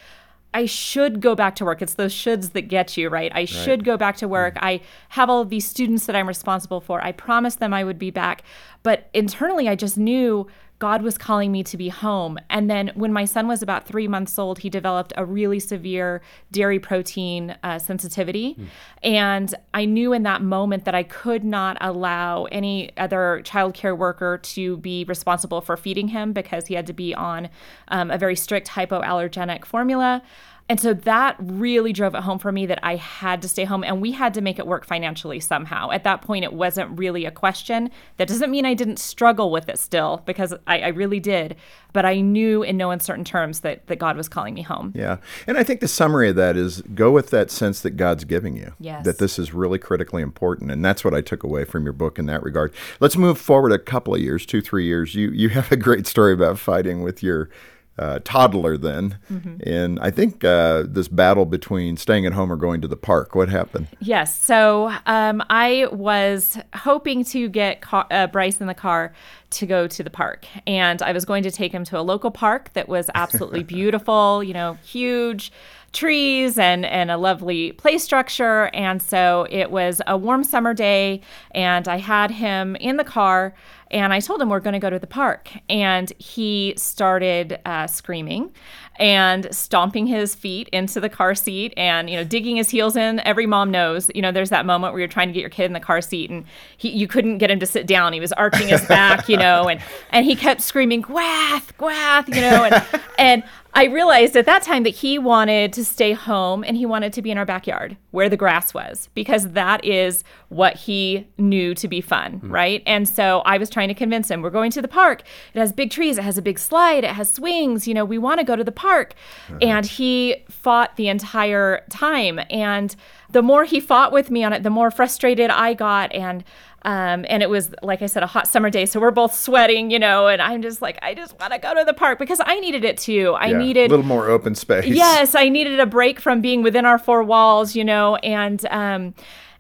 I 0.54 0.66
should 0.66 1.20
go 1.20 1.36
back 1.36 1.56
to 1.56 1.66
work. 1.66 1.82
It's 1.82 1.96
those 1.96 2.14
shoulds 2.14 2.54
that 2.54 2.64
get 2.64 2.96
you, 2.96 3.10
right? 3.10 3.32
I 3.34 3.40
right. 3.40 3.50
should 3.50 3.84
go 3.84 3.98
back 3.98 4.18
to 4.18 4.28
work. 4.28 4.56
Mm-hmm. 4.56 4.66
I 4.66 4.82
have 5.10 5.30
all 5.30 5.42
of 5.42 5.50
these 5.50 5.68
students 5.68 6.06
that 6.06 6.16
I'm 6.16 6.28
responsible 6.28 6.82
for. 6.82 7.04
I 7.04 7.12
promised 7.12 7.60
them 7.60 7.74
I 7.74 7.84
would 7.84 8.00
be 8.00 8.12
back. 8.12 8.44
But 8.84 9.10
internally, 9.14 9.68
I 9.68 9.76
just 9.76 9.98
knew 9.98 10.48
God 10.84 11.02
was 11.02 11.18
calling 11.18 11.50
me 11.50 11.64
to 11.64 11.78
be 11.78 11.88
home. 11.88 12.38
And 12.50 12.70
then 12.70 12.92
when 12.94 13.14
my 13.14 13.24
son 13.24 13.48
was 13.48 13.62
about 13.62 13.88
three 13.88 14.06
months 14.06 14.38
old, 14.38 14.60
he 14.60 14.70
developed 14.70 15.14
a 15.16 15.24
really 15.24 15.58
severe 15.58 16.22
dairy 16.52 16.78
protein 16.78 17.56
uh, 17.64 17.80
sensitivity. 17.80 18.56
Mm. 18.56 18.66
And 19.02 19.56
I 19.74 19.86
knew 19.86 20.12
in 20.12 20.24
that 20.24 20.42
moment 20.42 20.84
that 20.84 20.94
I 20.94 21.04
could 21.04 21.46
not 21.46 21.78
allow 21.80 22.44
any 22.52 22.92
other 22.98 23.42
childcare 23.46 23.98
worker 23.98 24.40
to 24.40 24.76
be 24.76 25.06
responsible 25.06 25.62
for 25.62 25.78
feeding 25.78 26.10
him 26.10 26.34
because 26.34 26.68
he 26.68 26.74
had 26.74 26.88
to 26.88 26.94
be 26.94 27.16
on 27.16 27.48
um, 27.88 28.12
a 28.12 28.18
very 28.18 28.36
strict 28.36 28.68
hypoallergenic 28.68 29.64
formula. 29.64 30.22
And 30.70 30.80
so 30.80 30.94
that 30.94 31.36
really 31.40 31.92
drove 31.92 32.16
it 32.16 32.22
home 32.22 32.40
for 32.40 32.52
me 32.52 32.66
that 32.68 32.80
I 32.84 32.96
had 32.96 33.42
to 33.42 33.50
stay 33.50 33.66
home 33.66 33.84
and 33.84 34.02
we 34.02 34.14
had 34.14 34.34
to 34.36 34.42
make 34.42 34.60
it 34.60 34.66
work 34.66 34.86
financially 34.86 35.42
somehow. 35.42 35.92
At 35.92 36.06
that 36.06 36.22
point, 36.22 36.46
it 36.46 36.54
wasn't 36.54 36.98
really 36.98 37.26
a 37.26 37.32
question. 37.32 37.92
That 38.16 38.30
doesn't 38.30 38.50
mean 38.50 38.66
I 38.66 38.74
didn't 38.74 38.98
struggle 38.98 39.52
with 39.52 39.68
it 39.68 39.78
still, 39.78 40.24
because 40.26 40.54
I, 40.66 40.80
I 40.80 40.88
really 40.88 41.20
did. 41.20 41.58
But 41.92 42.06
I 42.06 42.22
knew 42.22 42.64
in 42.64 42.78
no 42.78 42.92
uncertain 42.92 43.26
terms 43.26 43.60
that, 43.60 43.88
that 43.88 43.98
God 43.98 44.16
was 44.16 44.30
calling 44.30 44.54
me 44.54 44.62
home. 44.62 44.94
Yeah. 44.96 45.18
And 45.48 45.58
I 45.58 45.64
think 45.64 45.82
the 45.82 45.88
summary 45.88 46.30
of 46.30 46.38
that 46.38 46.56
is 46.56 46.82
go 46.96 47.12
with 47.12 47.30
that 47.32 47.52
sense 47.52 47.82
that 47.82 47.92
God's 47.92 48.24
giving 48.24 48.56
you. 48.56 48.74
Yes. 48.80 49.04
That 49.04 49.20
this 49.20 49.38
is 49.38 49.54
really 49.54 49.78
critically 49.78 50.22
important. 50.22 50.72
And 50.72 50.84
that's 50.84 51.04
what 51.04 51.14
I 51.14 51.22
took 51.22 51.44
away 51.44 51.66
from 51.66 51.84
your 51.84 51.94
book 51.94 52.18
in 52.18 52.26
that 52.28 52.42
regard. 52.42 52.74
Let's 53.02 53.18
move 53.18 53.38
forward 53.38 53.74
a 53.74 53.80
couple 53.80 54.16
of 54.16 54.22
years, 54.22 54.46
two, 54.46 54.62
three 54.62 54.86
years. 54.86 55.14
You, 55.14 55.30
you 55.32 55.50
have 55.50 55.72
a 55.74 55.78
great 55.78 56.08
story 56.08 56.34
about 56.34 56.58
fighting 56.58 57.04
with 57.04 57.22
your 57.22 57.50
uh, 57.98 58.20
toddler 58.24 58.76
then, 58.76 59.20
mm-hmm. 59.32 59.58
and 59.68 60.00
I 60.00 60.10
think 60.10 60.44
uh, 60.44 60.84
this 60.88 61.08
battle 61.08 61.46
between 61.46 61.96
staying 61.98 62.26
at 62.26 62.34
home 62.34 62.52
or 62.52 62.56
going 62.56 62.82
to 62.82 62.88
the 62.88 62.98
park. 62.98 63.36
What 63.36 63.50
happened? 63.50 63.88
Yes, 64.00 64.38
so 64.38 64.92
um, 65.06 65.44
I 65.50 65.88
was 65.92 66.58
hoping 66.74 67.24
to 67.26 67.50
get 67.50 67.82
car- 67.82 68.08
uh, 68.10 68.28
Bryce 68.28 68.60
in 68.60 68.68
the 68.68 68.74
car 68.74 69.14
to 69.52 69.66
go 69.68 69.86
to 69.88 70.04
the 70.04 70.10
park, 70.10 70.48
and 70.66 71.02
I 71.04 71.12
was 71.12 71.24
going 71.24 71.44
to 71.44 71.52
take 71.52 71.72
him 71.72 71.84
to 71.86 72.00
a 72.00 72.02
local 72.02 72.32
park 72.32 72.74
that 72.74 72.90
was 72.90 73.12
absolutely 73.14 73.64
beautiful. 73.64 74.44
You 74.44 74.54
know, 74.54 74.74
huge 74.84 75.52
trees 75.94 76.58
and 76.58 76.86
and 76.86 77.12
a 77.12 77.18
lovely 77.18 77.72
play 77.74 78.00
structure 78.00 78.72
and 78.74 79.00
so 79.00 79.46
it 79.52 79.70
was 79.70 80.02
a 80.08 80.18
warm 80.18 80.44
summer 80.44 80.74
day 80.74 81.22
and 81.52 81.88
I 81.88 81.98
had 81.98 82.32
him 82.32 82.76
in 82.78 82.98
the 82.98 83.04
car 83.04 83.54
and 83.94 84.12
I 84.12 84.20
told 84.20 84.42
him 84.42 84.50
we're 84.50 84.60
going 84.60 84.74
to 84.74 84.80
go 84.80 84.90
to 84.90 84.98
the 84.98 85.08
park. 85.08 85.52
And 85.70 86.12
he 86.18 86.74
started 86.78 87.60
uh, 87.64 87.86
screaming 87.88 88.52
and 88.98 89.54
stomping 89.56 90.08
his 90.08 90.36
feet 90.36 90.68
into 90.70 91.00
the 91.00 91.10
car 91.10 91.36
seat 91.36 91.74
and, 91.78 92.10
you 92.10 92.18
know, 92.18 92.24
digging 92.24 92.58
his 92.58 92.70
heels 92.70 92.96
in. 92.96 93.20
Every 93.22 93.46
mom 93.46 93.72
knows, 93.72 94.10
you 94.14 94.22
know, 94.22 94.32
there's 94.32 94.50
that 94.50 94.66
moment 94.66 94.94
where 94.94 95.00
you're 95.00 95.08
trying 95.08 95.28
to 95.28 95.34
get 95.34 95.42
your 95.42 95.50
kid 95.50 95.66
in 95.66 95.74
the 95.74 95.80
car 95.80 96.02
seat 96.02 96.30
and 96.30 96.44
he, 96.78 96.90
you 96.90 97.08
couldn't 97.08 97.38
get 97.38 97.50
him 97.50 97.60
to 97.60 97.66
sit 97.66 97.88
down. 97.88 98.14
He 98.14 98.20
was 98.20 98.34
arching 98.34 98.68
his 98.68 98.86
back, 98.88 99.30
you 99.30 99.38
know, 99.38 99.70
and, 99.70 99.80
and 100.12 100.26
he 100.26 100.36
kept 100.36 100.62
screaming, 100.62 101.04
Gwath, 101.04 101.74
Gwath, 101.78 102.28
you 102.34 102.42
know, 102.42 102.66
and, 102.66 103.02
and 103.18 103.44
I 103.76 103.86
realized 103.86 104.36
at 104.36 104.46
that 104.46 104.62
time 104.62 104.84
that 104.84 104.92
he 104.92 105.18
wanted 105.18 105.74
to 105.74 105.84
stay 105.84 106.14
home 106.14 106.64
and 106.64 106.78
he 106.78 106.86
wanted 106.86 107.12
to 107.14 107.22
be 107.24 107.32
in 107.32 107.40
our 107.40 107.46
backyard 107.46 107.98
where 108.12 108.30
the 108.30 108.38
grass 108.38 108.74
was 108.74 109.10
because 109.16 109.50
that 109.54 109.84
is 109.84 110.24
what 110.50 110.76
he 110.76 111.28
knew 111.40 111.74
to 111.76 111.88
be 111.88 112.00
fun, 112.00 112.40
mm. 112.40 112.52
right? 112.52 112.84
And 112.86 113.10
so 113.10 113.42
I 113.46 113.58
was 113.58 113.72
trying 113.72 113.83
to 113.90 113.96
convince 113.96 114.30
him 114.30 114.42
we're 114.42 114.50
going 114.50 114.72
to 114.72 114.82
the 114.82 114.88
park. 114.88 115.24
It 115.54 115.60
has 115.60 115.72
big 115.72 115.92
trees, 115.92 116.18
it 116.18 116.24
has 116.24 116.38
a 116.38 116.42
big 116.42 116.60
slide, 116.60 117.04
it 117.04 117.12
has 117.12 117.32
swings, 117.32 117.88
you 117.88 117.94
know, 117.94 118.06
we 118.06 118.18
want 118.18 118.40
to 118.40 118.46
go 118.46 118.56
to 118.56 118.64
the 118.64 118.72
park. 118.72 119.14
Uh-huh. 119.50 119.60
And 119.62 119.86
he 119.86 120.44
fought 120.50 120.96
the 120.96 121.08
entire 121.08 121.84
time. 121.90 122.40
And 122.50 122.96
the 123.30 123.42
more 123.42 123.64
he 123.64 123.80
fought 123.80 124.12
with 124.12 124.30
me 124.32 124.44
on 124.44 124.54
it, 124.54 124.64
the 124.64 124.70
more 124.70 124.92
frustrated 124.92 125.50
I 125.50 125.74
got. 125.74 126.14
And 126.14 126.44
um, 126.86 127.26
and 127.30 127.42
it 127.42 127.50
was, 127.50 127.74
like 127.82 128.02
I 128.02 128.08
said, 128.08 128.24
a 128.24 128.28
hot 128.28 128.48
summer 128.48 128.70
day. 128.70 128.86
So 128.86 129.00
we're 129.00 129.12
both 129.12 129.34
sweating, 129.34 129.90
you 129.90 130.00
know, 130.00 130.28
and 130.28 130.42
I'm 130.42 130.62
just 130.62 130.82
like, 130.82 131.00
I 131.02 131.14
just 131.14 131.40
want 131.40 131.54
to 131.54 131.60
go 131.60 131.74
to 131.74 131.86
the 131.86 131.94
park 131.94 132.20
because 132.20 132.42
I 132.44 132.60
needed 132.60 132.84
it 132.84 132.98
too. 132.98 133.36
I 133.40 133.48
yeah, 133.48 133.58
needed 133.58 133.90
a 133.90 133.96
little 133.96 134.06
more 134.06 134.30
open 134.30 134.54
space. 134.54 134.86
Yes, 134.86 135.34
I 135.34 135.48
needed 135.48 135.80
a 135.80 135.86
break 135.86 136.20
from 136.20 136.42
being 136.42 136.62
within 136.62 136.86
our 136.86 136.98
four 136.98 137.24
walls, 137.24 137.74
you 137.74 137.86
know, 137.86 138.18
and, 138.18 138.66
um, 138.66 139.14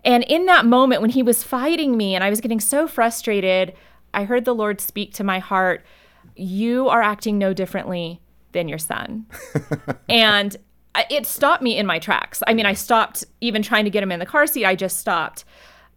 and 0.03 0.25
in 0.25 0.47
that 0.47 0.65
moment 0.65 1.01
when 1.01 1.11
he 1.11 1.23
was 1.23 1.43
fighting 1.43 1.95
me 1.95 2.13
and 2.13 2.25
I 2.25 2.29
was 2.29 2.41
getting 2.41 2.59
so 2.59 2.89
frustrated, 2.89 3.73
I 4.13 4.25
heard 4.25 4.45
the 4.45 4.55
Lord 4.55 4.79
speak 4.81 5.13
to 5.15 5.23
my 5.23 5.39
heart, 5.39 5.85
You 6.35 6.87
are 6.89 7.01
acting 7.01 7.37
no 7.37 7.53
differently 7.53 8.21
than 8.51 8.67
your 8.67 8.77
son. 8.77 9.25
and 10.09 10.55
it 11.09 11.25
stopped 11.25 11.63
me 11.63 11.77
in 11.77 11.85
my 11.85 11.99
tracks. 11.99 12.43
I 12.45 12.53
mean, 12.53 12.65
I 12.65 12.73
stopped 12.73 13.23
even 13.41 13.61
trying 13.61 13.85
to 13.85 13.89
get 13.89 14.03
him 14.03 14.11
in 14.11 14.19
the 14.19 14.25
car 14.25 14.45
seat. 14.45 14.65
I 14.65 14.75
just 14.75 14.99
stopped. 14.99 15.43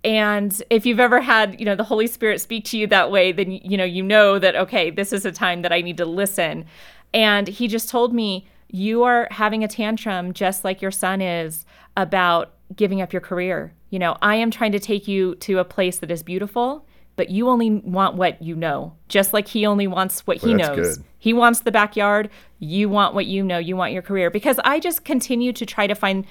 And 0.05 0.63
if 0.71 0.87
you've 0.87 1.01
ever 1.01 1.21
had, 1.21 1.59
you 1.59 1.67
know, 1.67 1.75
the 1.75 1.85
Holy 1.85 2.07
Spirit 2.07 2.41
speak 2.41 2.65
to 2.67 2.79
you 2.79 2.87
that 2.89 3.11
way, 3.11 3.33
then 3.33 3.51
you 3.51 3.77
know, 3.77 3.85
you 3.85 4.03
know 4.03 4.39
that 4.39 4.57
okay, 4.57 4.91
this 4.91 5.13
is 5.13 5.27
a 5.27 5.33
time 5.33 5.63
that 5.63 5.73
I 5.73 5.81
need 5.81 5.97
to 5.99 6.07
listen. 6.07 6.65
And 7.13 7.49
he 7.49 7.69
just 7.69 7.89
told 7.89 8.15
me, 8.15 8.47
you 8.69 9.05
are 9.05 9.29
having 9.31 9.65
a 9.65 9.69
tantrum 9.69 10.33
just 10.33 10.65
like 10.65 10.83
your 10.83 10.91
son 10.91 11.21
is 11.21 11.65
about 11.97 12.55
giving 12.75 13.01
up 13.01 13.13
your 13.13 13.21
career. 13.21 13.75
You 13.91 13.99
know, 13.99 14.17
I 14.23 14.37
am 14.37 14.51
trying 14.51 14.73
to 14.73 14.81
take 14.81 15.07
you 15.07 15.35
to 15.37 15.59
a 15.59 15.65
place 15.65 15.99
that 15.99 16.11
is 16.11 16.23
beautiful, 16.23 16.87
but 17.17 17.31
you 17.31 17.49
only 17.49 17.71
want 17.71 18.17
what 18.17 18.41
you 18.41 18.55
know, 18.55 18.95
just 19.09 19.33
like 19.33 19.49
he 19.49 19.67
only 19.67 19.87
wants 19.87 20.27
what 20.27 20.43
well, 20.43 20.51
he 20.51 20.55
knows. 20.55 20.97
Good. 20.97 21.05
He 21.19 21.33
wants 21.33 21.61
the 21.61 21.73
backyard. 21.73 22.31
You 22.59 22.89
want 22.89 23.15
what 23.15 23.27
you 23.27 23.43
know. 23.43 23.59
You 23.59 23.77
want 23.77 23.93
your 23.93 24.03
career. 24.03 24.31
Because 24.31 24.61
I 24.65 24.79
just 24.79 25.05
continue 25.05 25.53
to 25.55 25.67
try 25.67 25.87
to 25.87 25.95
find 25.95 26.27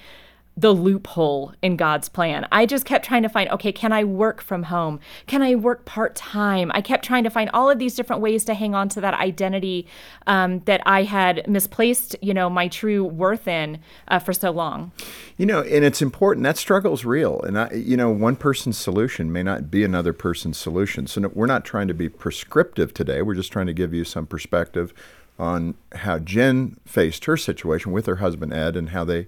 the 0.58 0.74
loophole 0.74 1.54
in 1.62 1.76
God's 1.76 2.08
plan. 2.08 2.48
I 2.52 2.66
just 2.66 2.86
kept 2.86 3.06
trying 3.06 3.24
to 3.24 3.30
find, 3.30 3.50
okay, 3.50 3.74
can 3.74 3.92
I 3.92 4.06
work 4.06 4.42
from 4.42 4.64
home? 4.64 5.02
Can 5.28 5.42
I 5.42 5.56
work 5.56 5.84
part 5.84 6.16
time? 6.16 6.72
I 6.74 6.82
kept 6.82 7.04
trying 7.04 7.26
to 7.26 7.30
find 7.30 7.50
all 7.54 7.70
of 7.70 7.78
these 7.78 7.96
different 7.96 8.22
ways 8.22 8.46
to 8.46 8.54
hang 8.54 8.74
on 8.74 8.88
to 8.90 9.02
that 9.02 9.14
identity 9.16 9.86
um, 10.28 10.60
that 10.62 10.82
I 10.86 11.04
had 11.04 11.46
misplaced, 11.50 12.16
you 12.22 12.34
know, 12.34 12.50
my 12.50 12.70
true 12.70 13.04
worth 13.04 13.48
in 13.48 13.80
uh, 14.08 14.20
for 14.20 14.32
so 14.32 14.52
long. 14.52 14.94
You 15.38 15.46
know, 15.46 15.62
and 15.62 15.84
it's 15.84 16.02
important. 16.02 16.46
That 16.46 16.58
struggle 16.58 16.94
is 16.94 17.04
real, 17.04 17.42
and 17.42 17.60
I, 17.60 17.72
you 17.72 17.98
know, 17.98 18.10
one 18.10 18.38
person's 18.38 18.78
solution 18.78 19.34
may 19.34 19.44
not 19.44 19.70
be 19.70 19.84
another 19.84 20.14
person's 20.14 20.58
solution. 20.58 21.08
So 21.08 21.20
no, 21.22 21.32
we're 21.34 21.48
not 21.48 21.66
trying 21.66 21.90
to 21.90 21.94
be 21.94 22.08
prescriptive 22.08 22.94
today. 22.94 23.22
We're 23.22 23.36
just 23.36 23.52
trying 23.52 23.68
to 23.68 23.74
give 23.74 23.94
you 23.94 24.06
some 24.06 24.26
perspective 24.26 24.94
on 25.38 25.76
how 25.94 26.20
Jen 26.20 26.78
faced 26.86 27.26
her 27.26 27.36
situation 27.36 27.92
with 27.92 28.06
her 28.06 28.18
husband 28.18 28.54
Ed 28.54 28.78
and 28.78 28.90
how 28.90 29.04
they 29.04 29.28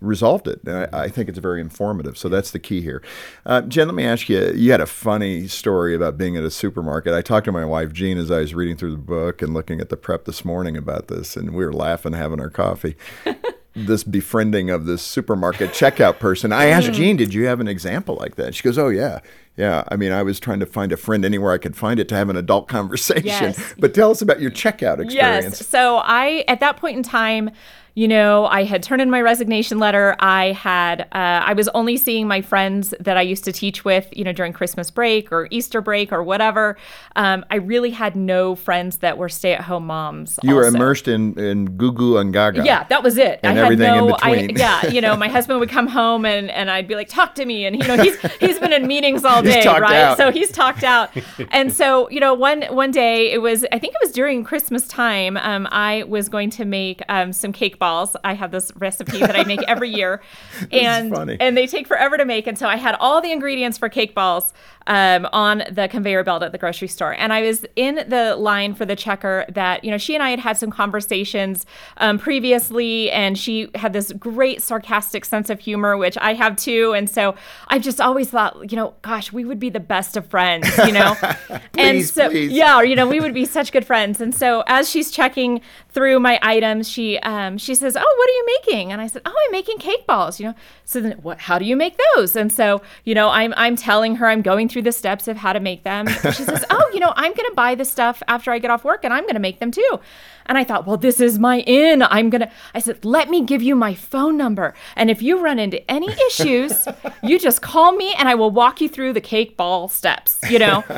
resolved 0.00 0.48
it. 0.48 0.60
And 0.64 0.88
I, 0.92 1.04
I, 1.04 1.08
think 1.08 1.28
it's 1.28 1.38
very 1.38 1.60
informative. 1.60 2.16
So 2.18 2.28
that's 2.28 2.50
the 2.50 2.58
key 2.58 2.80
here. 2.80 3.02
Uh, 3.44 3.62
Jen, 3.62 3.88
let 3.88 3.94
me 3.94 4.04
ask 4.04 4.28
you 4.28 4.52
you 4.52 4.70
had 4.70 4.80
a 4.80 4.86
funny 4.86 5.48
story 5.48 5.94
about 5.94 6.18
being 6.18 6.36
at 6.36 6.44
a 6.44 6.50
supermarket. 6.50 7.14
I 7.14 7.22
talked 7.22 7.46
to 7.46 7.52
my 7.52 7.64
wife, 7.64 7.92
Jean, 7.92 8.18
as 8.18 8.30
I 8.30 8.40
was 8.40 8.54
reading 8.54 8.76
through 8.76 8.92
the 8.92 8.98
book 8.98 9.42
and 9.42 9.54
looking 9.54 9.80
at 9.80 9.88
the 9.88 9.96
prep 9.96 10.24
this 10.24 10.44
morning 10.44 10.76
about 10.76 11.08
this, 11.08 11.36
and 11.36 11.54
we 11.54 11.64
were 11.64 11.72
laughing, 11.72 12.12
having 12.12 12.40
our 12.40 12.50
coffee. 12.50 12.96
this 13.76 14.02
befriending 14.02 14.70
of 14.70 14.86
this 14.86 15.02
supermarket 15.02 15.70
checkout 15.70 16.18
person. 16.18 16.50
I 16.50 16.66
asked 16.66 16.92
Jean, 16.92 17.16
"Did 17.16 17.34
you 17.34 17.44
have 17.44 17.60
an 17.60 17.68
example 17.68 18.16
like 18.16 18.36
that?" 18.36 18.54
She 18.54 18.62
goes, 18.62 18.78
"Oh 18.78 18.88
yeah, 18.88 19.20
yeah. 19.56 19.84
I 19.88 19.96
mean, 19.96 20.12
I 20.12 20.22
was 20.22 20.40
trying 20.40 20.60
to 20.60 20.66
find 20.66 20.92
a 20.92 20.96
friend 20.96 21.24
anywhere 21.26 21.52
I 21.52 21.58
could 21.58 21.76
find 21.76 22.00
it 22.00 22.08
to 22.08 22.14
have 22.14 22.30
an 22.30 22.36
adult 22.36 22.68
conversation." 22.68 23.26
Yes. 23.26 23.74
But 23.78 23.92
tell 23.92 24.10
us 24.10 24.22
about 24.22 24.40
your 24.40 24.50
checkout 24.50 24.98
experience. 24.98 25.60
Yes. 25.60 25.66
So 25.66 25.98
I, 25.98 26.44
at 26.48 26.60
that 26.60 26.78
point 26.78 26.96
in 26.96 27.02
time, 27.02 27.50
you 27.96 28.06
know, 28.06 28.44
I 28.44 28.64
had 28.64 28.82
turned 28.82 29.00
in 29.00 29.10
my 29.10 29.22
resignation 29.22 29.78
letter. 29.78 30.16
I 30.20 30.52
had, 30.52 31.00
uh, 31.12 31.40
I 31.44 31.54
was 31.54 31.66
only 31.68 31.96
seeing 31.96 32.28
my 32.28 32.42
friends 32.42 32.92
that 33.00 33.16
I 33.16 33.22
used 33.22 33.42
to 33.44 33.52
teach 33.52 33.86
with, 33.86 34.06
you 34.14 34.22
know, 34.22 34.32
during 34.32 34.52
Christmas 34.52 34.90
break 34.90 35.32
or 35.32 35.48
Easter 35.50 35.80
break 35.80 36.12
or 36.12 36.22
whatever. 36.22 36.76
Um, 37.16 37.42
I 37.50 37.54
really 37.56 37.92
had 37.92 38.14
no 38.14 38.54
friends 38.54 38.98
that 38.98 39.16
were 39.16 39.30
stay-at-home 39.30 39.86
moms. 39.86 40.38
You 40.42 40.56
were 40.56 40.66
immersed 40.66 41.08
in 41.08 41.38
in 41.38 41.68
Gugu 41.78 42.20
and 42.20 42.34
Gaga. 42.34 42.66
Yeah, 42.66 42.84
that 42.84 43.02
was 43.02 43.16
it. 43.16 43.40
And 43.42 43.58
I 43.58 43.62
had 43.62 43.64
everything 43.64 43.94
in 43.94 44.06
between. 44.08 44.58
I, 44.58 44.82
yeah, 44.82 44.86
you 44.88 45.00
know, 45.00 45.16
my 45.16 45.28
husband 45.28 45.60
would 45.60 45.70
come 45.70 45.86
home 45.86 46.26
and, 46.26 46.50
and 46.50 46.70
I'd 46.70 46.86
be 46.86 46.96
like, 46.96 47.08
talk 47.08 47.34
to 47.36 47.46
me. 47.46 47.64
And, 47.64 47.76
you 47.76 47.88
know, 47.88 47.96
he's, 47.96 48.20
he's 48.40 48.58
been 48.58 48.74
in 48.74 48.86
meetings 48.86 49.24
all 49.24 49.42
day, 49.42 49.64
right? 49.64 49.94
out. 49.94 50.18
So 50.18 50.30
he's 50.30 50.52
talked 50.52 50.84
out. 50.84 51.16
and 51.50 51.72
so, 51.72 52.10
you 52.10 52.20
know, 52.20 52.34
one, 52.34 52.64
one 52.64 52.90
day 52.90 53.32
it 53.32 53.38
was, 53.38 53.64
I 53.72 53.78
think 53.78 53.94
it 53.94 54.00
was 54.02 54.12
during 54.12 54.44
Christmas 54.44 54.86
time, 54.86 55.38
um, 55.38 55.66
I 55.70 56.02
was 56.02 56.28
going 56.28 56.50
to 56.50 56.66
make 56.66 57.00
um, 57.08 57.32
some 57.32 57.52
cake 57.52 57.78
balls. 57.86 58.16
I 58.24 58.34
have 58.34 58.50
this 58.50 58.72
recipe 58.76 59.18
that 59.18 59.36
I 59.36 59.44
make 59.44 59.62
every 59.68 59.90
year. 59.90 60.20
and, 60.72 61.14
and 61.40 61.56
they 61.56 61.68
take 61.68 61.86
forever 61.86 62.16
to 62.16 62.24
make. 62.24 62.48
And 62.48 62.58
so 62.58 62.66
I 62.66 62.76
had 62.76 62.96
all 62.98 63.20
the 63.20 63.30
ingredients 63.30 63.78
for 63.78 63.88
cake 63.88 64.12
balls 64.12 64.52
um, 64.86 65.28
on 65.32 65.64
the 65.70 65.88
conveyor 65.88 66.24
belt 66.24 66.42
at 66.42 66.52
the 66.52 66.58
grocery 66.58 66.88
store. 66.88 67.12
And 67.12 67.32
I 67.32 67.42
was 67.42 67.64
in 67.76 68.04
the 68.08 68.36
line 68.36 68.74
for 68.74 68.84
the 68.84 68.96
checker 68.96 69.44
that, 69.48 69.84
you 69.84 69.90
know, 69.90 69.98
she 69.98 70.14
and 70.14 70.22
I 70.22 70.30
had 70.30 70.38
had 70.40 70.56
some 70.56 70.70
conversations 70.70 71.66
um, 71.98 72.18
previously, 72.18 73.10
and 73.10 73.38
she 73.38 73.68
had 73.74 73.92
this 73.92 74.12
great 74.12 74.62
sarcastic 74.62 75.24
sense 75.24 75.50
of 75.50 75.60
humor, 75.60 75.96
which 75.96 76.16
I 76.18 76.34
have 76.34 76.56
too. 76.56 76.92
And 76.94 77.08
so 77.10 77.34
I 77.68 77.78
just 77.78 78.00
always 78.00 78.30
thought, 78.30 78.70
you 78.70 78.76
know, 78.76 78.94
gosh, 79.02 79.32
we 79.32 79.44
would 79.44 79.58
be 79.58 79.70
the 79.70 79.80
best 79.80 80.16
of 80.16 80.26
friends, 80.26 80.68
you 80.78 80.92
know? 80.92 81.16
and 81.50 81.96
Please, 81.96 82.12
so, 82.12 82.30
please. 82.30 82.52
yeah, 82.52 82.80
you 82.82 82.94
know, 82.94 83.06
we 83.06 83.20
would 83.20 83.34
be 83.34 83.44
such 83.44 83.72
good 83.72 83.84
friends. 83.86 84.20
And 84.20 84.34
so 84.34 84.62
as 84.66 84.88
she's 84.88 85.10
checking 85.10 85.60
through 85.90 86.20
my 86.20 86.38
items, 86.42 86.88
she 86.88 87.18
um, 87.20 87.58
she 87.58 87.74
says, 87.74 87.96
"Oh, 87.96 88.00
what 88.00 88.28
are 88.28 88.32
you 88.32 88.46
making?" 88.60 88.92
And 88.92 89.00
I 89.00 89.06
said, 89.06 89.22
"Oh, 89.24 89.34
I'm 89.46 89.52
making 89.52 89.78
cake 89.78 90.06
balls." 90.06 90.38
You 90.38 90.48
know, 90.48 90.54
so 90.84 91.00
then 91.00 91.12
what? 91.22 91.38
How 91.40 91.58
do 91.58 91.64
you 91.64 91.76
make 91.76 91.98
those? 92.14 92.36
And 92.36 92.52
so 92.52 92.82
you 93.04 93.14
know, 93.14 93.28
I'm 93.30 93.54
I'm 93.56 93.76
telling 93.76 94.16
her 94.16 94.26
I'm 94.26 94.42
going 94.42 94.68
through 94.68 94.75
the 94.82 94.92
steps 94.92 95.28
of 95.28 95.36
how 95.36 95.52
to 95.52 95.60
make 95.60 95.82
them. 95.82 96.08
And 96.08 96.34
she 96.34 96.44
says, 96.44 96.64
"Oh, 96.70 96.90
you 96.92 97.00
know, 97.00 97.12
I'm 97.16 97.32
going 97.32 97.48
to 97.48 97.54
buy 97.54 97.74
the 97.74 97.84
stuff 97.84 98.22
after 98.28 98.50
I 98.50 98.58
get 98.58 98.70
off 98.70 98.84
work, 98.84 99.04
and 99.04 99.12
I'm 99.12 99.24
going 99.24 99.34
to 99.34 99.40
make 99.40 99.58
them 99.58 99.70
too." 99.70 100.00
And 100.46 100.56
I 100.56 100.64
thought, 100.64 100.86
well, 100.86 100.96
this 100.96 101.20
is 101.20 101.38
my 101.38 101.60
in. 101.60 102.02
I'm 102.02 102.30
gonna. 102.30 102.50
I 102.74 102.78
said, 102.78 103.04
let 103.04 103.28
me 103.28 103.42
give 103.42 103.62
you 103.62 103.74
my 103.74 103.94
phone 103.94 104.36
number, 104.36 104.74
and 104.94 105.10
if 105.10 105.20
you 105.20 105.40
run 105.40 105.58
into 105.58 105.88
any 105.90 106.08
issues, 106.28 106.86
you 107.22 107.38
just 107.38 107.62
call 107.62 107.92
me, 107.92 108.14
and 108.16 108.28
I 108.28 108.36
will 108.36 108.50
walk 108.50 108.80
you 108.80 108.88
through 108.88 109.12
the 109.12 109.20
cake 109.20 109.56
ball 109.56 109.88
steps. 109.88 110.38
You 110.48 110.58
know. 110.58 110.84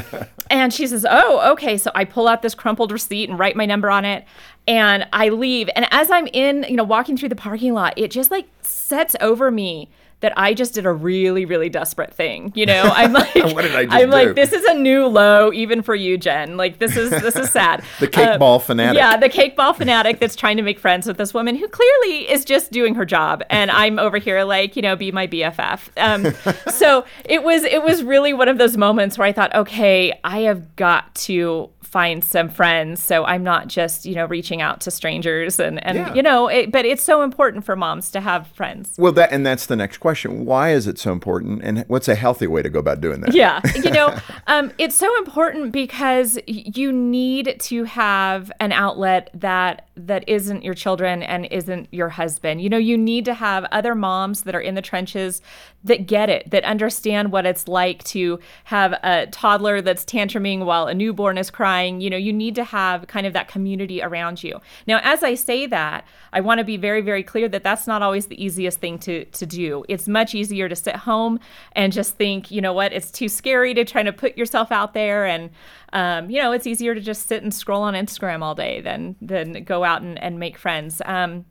And 0.50 0.72
she 0.72 0.86
says, 0.86 1.06
Oh, 1.08 1.52
okay. 1.52 1.76
So 1.76 1.90
I 1.94 2.04
pull 2.04 2.28
out 2.28 2.42
this 2.42 2.54
crumpled 2.54 2.92
receipt 2.92 3.28
and 3.28 3.38
write 3.38 3.56
my 3.56 3.66
number 3.66 3.90
on 3.90 4.04
it. 4.04 4.24
And 4.66 5.06
I 5.12 5.28
leave. 5.30 5.68
And 5.74 5.86
as 5.90 6.10
I'm 6.10 6.26
in, 6.28 6.64
you 6.68 6.76
know, 6.76 6.84
walking 6.84 7.16
through 7.16 7.30
the 7.30 7.36
parking 7.36 7.74
lot, 7.74 7.94
it 7.96 8.10
just 8.10 8.30
like 8.30 8.46
sets 8.62 9.14
over 9.20 9.50
me 9.50 9.90
that 10.20 10.32
I 10.36 10.52
just 10.52 10.74
did 10.74 10.84
a 10.84 10.92
really, 10.92 11.44
really 11.44 11.68
desperate 11.68 12.12
thing. 12.12 12.52
You 12.56 12.66
know, 12.66 12.82
I'm 12.94 13.12
like, 13.20 13.34
What 13.34 13.62
did 13.62 13.74
I 13.76 13.84
just 13.84 13.94
I'm 13.96 14.06
do? 14.10 14.16
like, 14.16 14.34
this 14.34 14.52
is 14.52 14.64
a 14.64 14.74
new 14.74 15.06
low, 15.06 15.52
even 15.52 15.80
for 15.82 15.94
you, 15.94 16.18
Jen. 16.18 16.56
Like, 16.56 16.78
this 16.78 16.96
is 16.96 17.10
this 17.10 17.36
is 17.36 17.50
sad. 17.50 17.82
The 18.00 18.08
cake 18.08 18.26
Uh, 18.28 18.38
ball 18.38 18.58
fanatic. 18.58 18.96
Yeah, 18.98 19.16
the 19.16 19.28
cake 19.28 19.56
ball 19.56 19.72
fanatic 19.72 20.18
that's 20.18 20.34
trying 20.36 20.56
to 20.56 20.62
make 20.62 20.78
friends 20.78 21.06
with 21.06 21.16
this 21.18 21.32
woman 21.34 21.54
who 21.56 21.68
clearly 21.68 22.30
is 22.30 22.44
just 22.44 22.72
doing 22.72 22.94
her 22.96 23.04
job, 23.04 23.42
and 23.50 23.70
I'm 23.70 23.98
over 23.98 24.18
here 24.18 24.42
like, 24.44 24.74
you 24.76 24.82
know, 24.82 24.96
be 24.96 25.12
my 25.12 25.26
BFF. 25.26 25.88
Um, 25.96 26.34
so 26.72 27.04
it 27.24 27.42
was 27.42 27.62
it 27.64 27.82
was 27.82 28.02
really 28.02 28.32
one 28.32 28.48
of 28.48 28.58
those 28.58 28.76
moments 28.76 29.18
where 29.18 29.26
I 29.26 29.32
thought, 29.32 29.54
okay, 29.54 30.18
I 30.24 30.40
have 30.40 30.74
got 30.76 31.14
to 31.26 31.70
find 31.82 32.22
some 32.22 32.50
friends 32.50 33.02
so 33.02 33.24
i'm 33.24 33.42
not 33.42 33.66
just 33.66 34.04
you 34.04 34.14
know 34.14 34.26
reaching 34.26 34.60
out 34.60 34.78
to 34.78 34.90
strangers 34.90 35.58
and 35.58 35.82
and 35.86 35.96
Yeah. 35.96 36.12
you 36.12 36.22
know 36.22 36.46
it, 36.46 36.70
but 36.70 36.84
it's 36.84 37.02
so 37.02 37.22
important 37.22 37.64
for 37.64 37.76
moms 37.76 38.10
to 38.10 38.20
have 38.20 38.46
friends 38.48 38.94
Well, 38.98 39.12
that 39.12 39.32
and 39.32 39.46
that's 39.46 39.64
the 39.64 39.74
next 39.76 39.96
question. 39.96 40.07
Why 40.44 40.72
is 40.72 40.86
it 40.86 40.98
so 40.98 41.12
important, 41.12 41.62
and 41.62 41.84
what's 41.88 42.08
a 42.08 42.14
healthy 42.14 42.46
way 42.46 42.62
to 42.62 42.68
go 42.68 42.78
about 42.78 43.00
doing 43.00 43.20
that? 43.22 43.34
Yeah, 43.34 43.60
you 43.84 43.90
know, 43.90 44.16
um, 44.46 44.72
it's 44.78 44.94
so 44.94 45.16
important 45.18 45.72
because 45.72 46.38
you 46.46 46.92
need 46.92 47.56
to 47.60 47.84
have 47.84 48.52
an 48.60 48.72
outlet 48.72 49.30
that 49.34 49.88
that 49.96 50.28
isn't 50.28 50.62
your 50.62 50.74
children 50.74 51.22
and 51.22 51.46
isn't 51.46 51.88
your 51.90 52.08
husband. 52.08 52.62
You 52.62 52.68
know, 52.68 52.78
you 52.78 52.96
need 52.96 53.24
to 53.24 53.34
have 53.34 53.64
other 53.72 53.94
moms 53.94 54.42
that 54.42 54.54
are 54.54 54.60
in 54.60 54.74
the 54.74 54.82
trenches 54.82 55.42
that 55.84 56.06
get 56.06 56.28
it, 56.28 56.50
that 56.50 56.64
understand 56.64 57.32
what 57.32 57.46
it's 57.46 57.68
like 57.68 58.02
to 58.04 58.38
have 58.64 58.92
a 59.02 59.26
toddler 59.30 59.80
that's 59.80 60.04
tantruming 60.04 60.64
while 60.64 60.86
a 60.86 60.94
newborn 60.94 61.38
is 61.38 61.50
crying. 61.50 62.00
You 62.00 62.10
know, 62.10 62.16
you 62.16 62.32
need 62.32 62.54
to 62.56 62.64
have 62.64 63.06
kind 63.06 63.26
of 63.26 63.32
that 63.32 63.48
community 63.48 64.02
around 64.02 64.42
you. 64.42 64.60
Now, 64.86 65.00
as 65.02 65.22
I 65.22 65.34
say 65.34 65.66
that, 65.66 66.04
I 66.32 66.40
want 66.40 66.58
to 66.58 66.64
be 66.64 66.76
very, 66.76 67.00
very 67.00 67.22
clear 67.22 67.48
that 67.48 67.62
that's 67.62 67.86
not 67.86 68.02
always 68.02 68.26
the 68.26 68.42
easiest 68.42 68.78
thing 68.80 68.98
to 69.00 69.24
to 69.24 69.46
do. 69.46 69.84
It's 69.88 69.97
much 70.06 70.34
easier 70.34 70.68
to 70.68 70.76
sit 70.76 70.94
home 70.94 71.40
and 71.72 71.92
just 71.92 72.16
think, 72.16 72.50
you 72.50 72.60
know 72.60 72.72
what, 72.72 72.92
it's 72.92 73.10
too 73.10 73.28
scary 73.28 73.74
to 73.74 73.84
try 73.84 74.02
to 74.02 74.12
put 74.12 74.36
yourself 74.36 74.70
out 74.70 74.92
there, 74.94 75.24
and 75.24 75.50
um, 75.92 76.30
you 76.30 76.40
know, 76.40 76.52
it's 76.52 76.66
easier 76.66 76.94
to 76.94 77.00
just 77.00 77.26
sit 77.26 77.42
and 77.42 77.52
scroll 77.52 77.82
on 77.82 77.94
Instagram 77.94 78.42
all 78.42 78.54
day 78.54 78.80
than 78.80 79.16
than 79.22 79.64
go 79.64 79.82
out 79.82 80.02
and, 80.02 80.22
and 80.22 80.38
make 80.38 80.58
friends. 80.58 81.00
Um, 81.06 81.46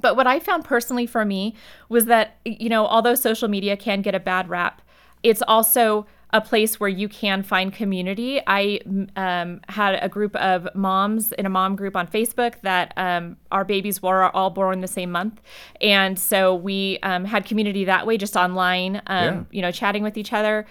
but 0.00 0.16
what 0.16 0.26
I 0.26 0.38
found 0.38 0.64
personally 0.64 1.06
for 1.06 1.24
me 1.24 1.54
was 1.88 2.04
that, 2.06 2.36
you 2.44 2.68
know, 2.68 2.86
although 2.86 3.14
social 3.14 3.48
media 3.48 3.76
can 3.76 4.02
get 4.02 4.14
a 4.14 4.20
bad 4.20 4.48
rap, 4.48 4.82
it's 5.22 5.42
also 5.48 6.06
a 6.32 6.40
place 6.40 6.78
where 6.78 6.88
you 6.88 7.08
can 7.08 7.42
find 7.42 7.72
community. 7.72 8.40
I 8.46 8.80
um, 9.16 9.60
had 9.68 9.98
a 10.00 10.08
group 10.08 10.36
of 10.36 10.68
moms 10.74 11.32
in 11.32 11.44
a 11.44 11.50
mom 11.50 11.76
group 11.76 11.96
on 11.96 12.06
Facebook 12.06 12.60
that 12.62 12.92
um, 12.96 13.36
our 13.50 13.64
babies 13.64 14.00
were 14.00 14.34
all 14.34 14.50
born 14.50 14.80
the 14.80 14.88
same 14.88 15.10
month. 15.10 15.40
And 15.80 16.18
so 16.18 16.54
we 16.54 16.98
um, 17.02 17.24
had 17.24 17.44
community 17.44 17.84
that 17.86 18.06
way, 18.06 18.16
just 18.16 18.36
online, 18.36 19.02
um, 19.06 19.24
Yeah. 19.24 19.42
you 19.50 19.62
know, 19.62 19.72
chatting 19.72 20.02
with 20.02 20.16
each 20.16 20.32
other. 20.32 20.66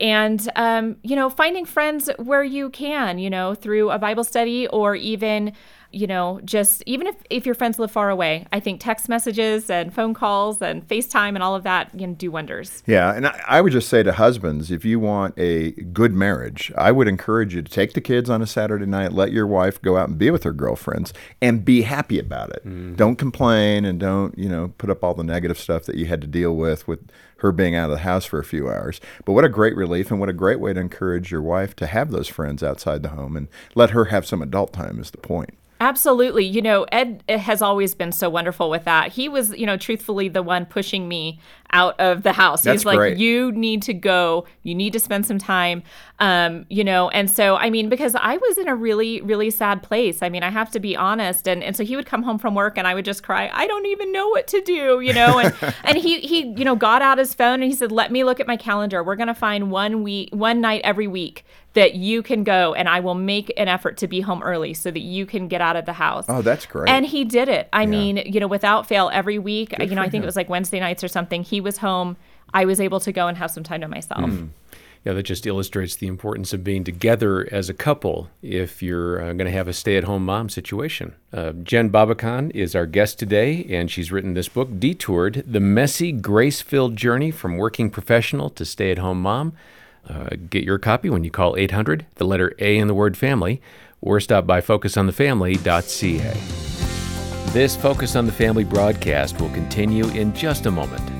And, 0.00 0.48
um, 0.56 0.96
you 1.02 1.14
know, 1.14 1.30
finding 1.30 1.64
friends 1.64 2.10
where 2.18 2.42
you 2.42 2.70
can, 2.70 3.18
you 3.18 3.30
know, 3.30 3.54
through 3.54 3.90
a 3.90 3.98
Bible 3.98 4.24
study 4.24 4.66
or 4.66 4.96
even, 4.96 5.52
you 5.94 6.06
know, 6.06 6.40
just 6.44 6.82
even 6.86 7.06
if, 7.06 7.16
if 7.30 7.46
your 7.46 7.54
friends 7.54 7.78
live 7.78 7.90
far 7.90 8.10
away, 8.10 8.46
I 8.52 8.60
think 8.60 8.80
text 8.80 9.08
messages 9.08 9.70
and 9.70 9.94
phone 9.94 10.14
calls 10.14 10.60
and 10.60 10.86
FaceTime 10.86 11.34
and 11.34 11.42
all 11.42 11.54
of 11.54 11.62
that 11.62 11.96
can 11.96 12.14
do 12.14 12.30
wonders. 12.30 12.82
Yeah, 12.86 13.12
and 13.14 13.26
I, 13.26 13.40
I 13.46 13.60
would 13.60 13.72
just 13.72 13.88
say 13.88 14.02
to 14.02 14.12
husbands, 14.12 14.70
if 14.70 14.84
you 14.84 14.98
want 14.98 15.34
a 15.38 15.70
good 15.70 16.12
marriage, 16.12 16.72
I 16.76 16.92
would 16.92 17.08
encourage 17.08 17.54
you 17.54 17.62
to 17.62 17.70
take 17.70 17.92
the 17.92 18.00
kids 18.00 18.28
on 18.28 18.42
a 18.42 18.46
Saturday 18.46 18.86
night, 18.86 19.12
let 19.12 19.32
your 19.32 19.46
wife 19.46 19.80
go 19.80 19.96
out 19.96 20.08
and 20.08 20.18
be 20.18 20.30
with 20.30 20.42
her 20.42 20.52
girlfriends, 20.52 21.12
and 21.40 21.64
be 21.64 21.82
happy 21.82 22.18
about 22.18 22.50
it. 22.50 22.66
Mm. 22.66 22.96
Don't 22.96 23.16
complain 23.16 23.84
and 23.84 24.00
don't 24.00 24.36
you 24.36 24.48
know 24.48 24.72
put 24.78 24.90
up 24.90 25.04
all 25.04 25.14
the 25.14 25.24
negative 25.24 25.58
stuff 25.58 25.84
that 25.84 25.96
you 25.96 26.06
had 26.06 26.20
to 26.20 26.26
deal 26.26 26.54
with 26.56 26.88
with 26.88 27.08
her 27.38 27.52
being 27.52 27.74
out 27.74 27.90
of 27.90 27.96
the 27.96 28.02
house 28.02 28.24
for 28.24 28.38
a 28.38 28.44
few 28.44 28.68
hours. 28.68 29.00
But 29.24 29.32
what 29.32 29.44
a 29.44 29.48
great 29.48 29.76
relief 29.76 30.10
and 30.10 30.18
what 30.18 30.28
a 30.28 30.32
great 30.32 30.60
way 30.60 30.72
to 30.72 30.80
encourage 30.80 31.30
your 31.30 31.42
wife 31.42 31.76
to 31.76 31.86
have 31.86 32.10
those 32.10 32.28
friends 32.28 32.62
outside 32.62 33.02
the 33.02 33.10
home 33.10 33.36
and 33.36 33.48
let 33.74 33.90
her 33.90 34.06
have 34.06 34.26
some 34.26 34.40
adult 34.40 34.72
time 34.72 34.98
is 34.98 35.10
the 35.10 35.18
point. 35.18 35.54
Absolutely. 35.80 36.44
You 36.44 36.62
know, 36.62 36.84
Ed 36.92 37.24
eh, 37.28 37.36
has 37.36 37.60
always 37.60 37.94
been 37.94 38.12
so 38.12 38.30
wonderful 38.30 38.70
with 38.70 38.84
that. 38.84 39.12
He 39.12 39.28
was, 39.28 39.50
you 39.56 39.66
know, 39.66 39.76
truthfully 39.76 40.28
the 40.28 40.42
one 40.42 40.66
pushing 40.66 41.08
me 41.08 41.40
out 41.74 41.98
of 42.00 42.22
the 42.22 42.32
house. 42.32 42.62
That's 42.62 42.80
He's 42.80 42.86
like, 42.86 42.96
great. 42.96 43.18
you 43.18 43.52
need 43.52 43.82
to 43.82 43.92
go. 43.92 44.46
You 44.62 44.74
need 44.74 44.94
to 44.94 45.00
spend 45.00 45.26
some 45.26 45.38
time. 45.38 45.82
Um, 46.20 46.64
you 46.70 46.84
know, 46.84 47.10
and 47.10 47.28
so 47.28 47.56
I 47.56 47.68
mean, 47.70 47.88
because 47.88 48.14
I 48.14 48.36
was 48.36 48.56
in 48.56 48.68
a 48.68 48.74
really, 48.76 49.20
really 49.20 49.50
sad 49.50 49.82
place. 49.82 50.22
I 50.22 50.28
mean, 50.28 50.44
I 50.44 50.50
have 50.50 50.70
to 50.70 50.80
be 50.80 50.96
honest. 50.96 51.48
And 51.48 51.62
and 51.62 51.76
so 51.76 51.84
he 51.84 51.96
would 51.96 52.06
come 52.06 52.22
home 52.22 52.38
from 52.38 52.54
work 52.54 52.78
and 52.78 52.86
I 52.86 52.94
would 52.94 53.04
just 53.04 53.24
cry, 53.24 53.50
I 53.52 53.66
don't 53.66 53.86
even 53.86 54.12
know 54.12 54.28
what 54.28 54.46
to 54.46 54.60
do, 54.62 55.00
you 55.00 55.12
know, 55.12 55.40
and 55.40 55.74
and 55.84 55.98
he 55.98 56.20
he, 56.20 56.46
you 56.56 56.64
know, 56.64 56.76
got 56.76 57.02
out 57.02 57.18
his 57.18 57.34
phone 57.34 57.54
and 57.54 57.64
he 57.64 57.72
said, 57.72 57.90
Let 57.90 58.12
me 58.12 58.22
look 58.22 58.38
at 58.38 58.46
my 58.46 58.56
calendar. 58.56 59.02
We're 59.02 59.16
gonna 59.16 59.34
find 59.34 59.70
one 59.70 60.04
week 60.04 60.30
one 60.32 60.60
night 60.60 60.80
every 60.84 61.08
week 61.08 61.44
that 61.74 61.96
you 61.96 62.22
can 62.22 62.44
go 62.44 62.72
and 62.74 62.88
I 62.88 63.00
will 63.00 63.14
make 63.14 63.52
an 63.56 63.66
effort 63.68 63.96
to 63.98 64.06
be 64.06 64.20
home 64.20 64.42
early 64.42 64.74
so 64.74 64.92
that 64.92 65.00
you 65.00 65.26
can 65.26 65.48
get 65.48 65.60
out 65.60 65.74
of 65.74 65.86
the 65.86 65.92
house. 65.92 66.24
Oh, 66.28 66.40
that's 66.40 66.66
great. 66.66 66.88
And 66.88 67.04
he 67.04 67.24
did 67.24 67.48
it. 67.48 67.68
I 67.72 67.86
mean, 67.86 68.18
you 68.18 68.38
know, 68.38 68.46
without 68.46 68.86
fail, 68.86 69.10
every 69.12 69.38
week, 69.38 69.74
you 69.78 69.94
know, 69.94 70.02
I 70.02 70.08
think 70.08 70.20
him. 70.20 70.22
it 70.22 70.26
was 70.26 70.36
like 70.36 70.48
Wednesday 70.48 70.78
nights 70.78 71.02
or 71.02 71.08
something, 71.08 71.42
he 71.42 71.60
was 71.64 71.78
home. 71.78 72.16
I 72.52 72.64
was 72.64 72.80
able 72.80 73.00
to 73.00 73.10
go 73.10 73.26
and 73.26 73.36
have 73.36 73.50
some 73.50 73.64
time 73.64 73.80
to 73.80 73.88
myself. 73.88 74.30
Yeah, 75.04 75.12
that 75.12 75.24
just 75.24 75.46
illustrates 75.46 75.96
the 75.96 76.06
importance 76.06 76.54
of 76.54 76.64
being 76.64 76.82
together 76.82 77.46
as 77.52 77.68
a 77.68 77.74
couple 77.74 78.30
if 78.40 78.82
you're 78.82 79.20
uh, 79.20 79.34
going 79.34 79.44
to 79.44 79.50
have 79.50 79.68
a 79.68 79.74
stay 79.74 79.98
at 79.98 80.04
home 80.04 80.24
mom 80.24 80.48
situation. 80.48 81.14
Uh, 81.30 81.52
Jen 81.52 81.90
Babakhan 81.90 82.50
is 82.52 82.74
our 82.74 82.86
guest 82.86 83.18
today, 83.18 83.66
and 83.68 83.90
she's 83.90 84.10
written 84.10 84.32
this 84.32 84.48
book, 84.48 84.70
Detoured 84.78 85.44
The 85.46 85.60
Messy, 85.60 86.10
Grace 86.10 86.62
Filled 86.62 86.96
Journey 86.96 87.30
from 87.30 87.58
Working 87.58 87.90
Professional 87.90 88.48
to 88.50 88.64
Stay 88.64 88.90
at 88.90 88.98
Home 88.98 89.20
Mom. 89.20 89.52
Uh, 90.08 90.30
get 90.48 90.64
your 90.64 90.78
copy 90.78 91.10
when 91.10 91.22
you 91.22 91.30
call 91.30 91.54
800, 91.56 92.06
the 92.14 92.24
letter 92.24 92.54
A 92.58 92.78
in 92.78 92.88
the 92.88 92.94
word 92.94 93.16
family, 93.16 93.60
or 94.00 94.20
stop 94.20 94.46
by 94.46 94.62
focusonthefamily.ca. 94.62 97.52
This 97.52 97.76
Focus 97.76 98.16
on 98.16 98.24
the 98.24 98.32
Family 98.32 98.64
broadcast 98.64 99.38
will 99.38 99.50
continue 99.50 100.06
in 100.08 100.34
just 100.34 100.64
a 100.64 100.70
moment. 100.70 101.13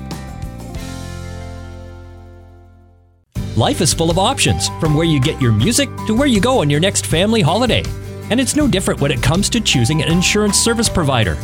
Life 3.55 3.79
is 3.79 3.93
full 3.93 4.11
of 4.11 4.19
options, 4.19 4.67
from 4.81 4.95
where 4.95 5.05
you 5.05 5.17
get 5.17 5.41
your 5.41 5.53
music 5.53 5.87
to 6.07 6.13
where 6.13 6.27
you 6.27 6.41
go 6.41 6.59
on 6.59 6.69
your 6.69 6.81
next 6.81 7.05
family 7.05 7.39
holiday. 7.39 7.83
And 8.29 8.37
it's 8.37 8.53
no 8.53 8.67
different 8.67 8.99
when 8.99 9.11
it 9.11 9.23
comes 9.23 9.47
to 9.51 9.61
choosing 9.61 10.01
an 10.01 10.11
insurance 10.11 10.57
service 10.57 10.89
provider. 10.89 11.37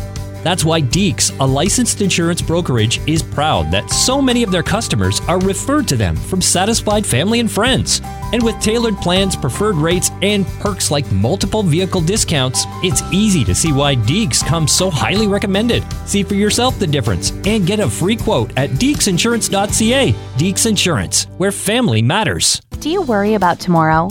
That's 0.44 0.66
why 0.66 0.82
Deeks, 0.82 1.38
a 1.40 1.46
licensed 1.46 2.02
insurance 2.02 2.42
brokerage, 2.42 3.00
is 3.08 3.22
proud 3.22 3.72
that 3.72 3.90
so 3.90 4.22
many 4.22 4.44
of 4.44 4.52
their 4.52 4.64
customers 4.64 5.22
are 5.28 5.40
referred 5.40 5.88
to 5.90 5.96
them 5.96 6.16
from 6.16 6.42
satisfied 6.42 7.06
family 7.06 7.40
and 7.40 7.52
friends. 7.52 8.02
And 8.34 8.42
with 8.42 8.60
tailored 8.60 8.98
plans, 8.98 9.36
preferred 9.36 9.76
rates, 9.76 10.10
and 10.22 10.46
perks 10.60 10.90
like 10.90 11.12
multiple 11.12 11.64
vehicle 11.64 12.02
discounts, 12.02 12.66
it's 12.84 13.04
easy 13.12 13.44
to 13.44 13.54
see 13.54 13.72
why 13.72 13.96
Deeks 13.96 14.46
comes 14.46 14.72
so 14.72 14.90
highly 14.90 15.28
recommended. 15.28 15.84
See 16.06 16.24
for 16.24 16.36
yourself 16.36 16.80
the 16.80 16.88
difference 16.88 17.32
and 17.46 17.68
get 17.68 17.80
a 17.80 17.90
free 17.90 18.16
quote 18.16 18.52
at 18.58 18.70
deeksinsurance.ca. 18.72 20.14
Deeks 20.38 20.66
Insurance, 20.66 21.26
where 21.38 21.52
family 21.52 22.02
matters. 22.02 22.62
Do 22.80 22.90
you 22.90 23.02
worry 23.04 23.36
about 23.36 23.60
tomorrow? 23.60 24.10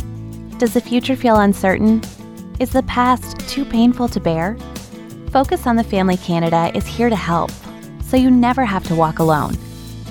Does 0.58 0.74
the 0.74 0.80
future 0.80 1.16
feel 1.16 1.36
uncertain? 1.36 2.02
Is 2.60 2.70
the 2.70 2.82
past 2.82 3.38
too 3.48 3.64
painful 3.64 4.08
to 4.08 4.20
bear? 4.20 4.56
Focus 5.32 5.64
on 5.64 5.76
the 5.76 5.84
Family 5.84 6.16
Canada 6.16 6.72
is 6.74 6.84
here 6.88 7.08
to 7.08 7.14
help, 7.14 7.52
so 8.02 8.16
you 8.16 8.32
never 8.32 8.64
have 8.64 8.82
to 8.88 8.96
walk 8.96 9.20
alone. 9.20 9.54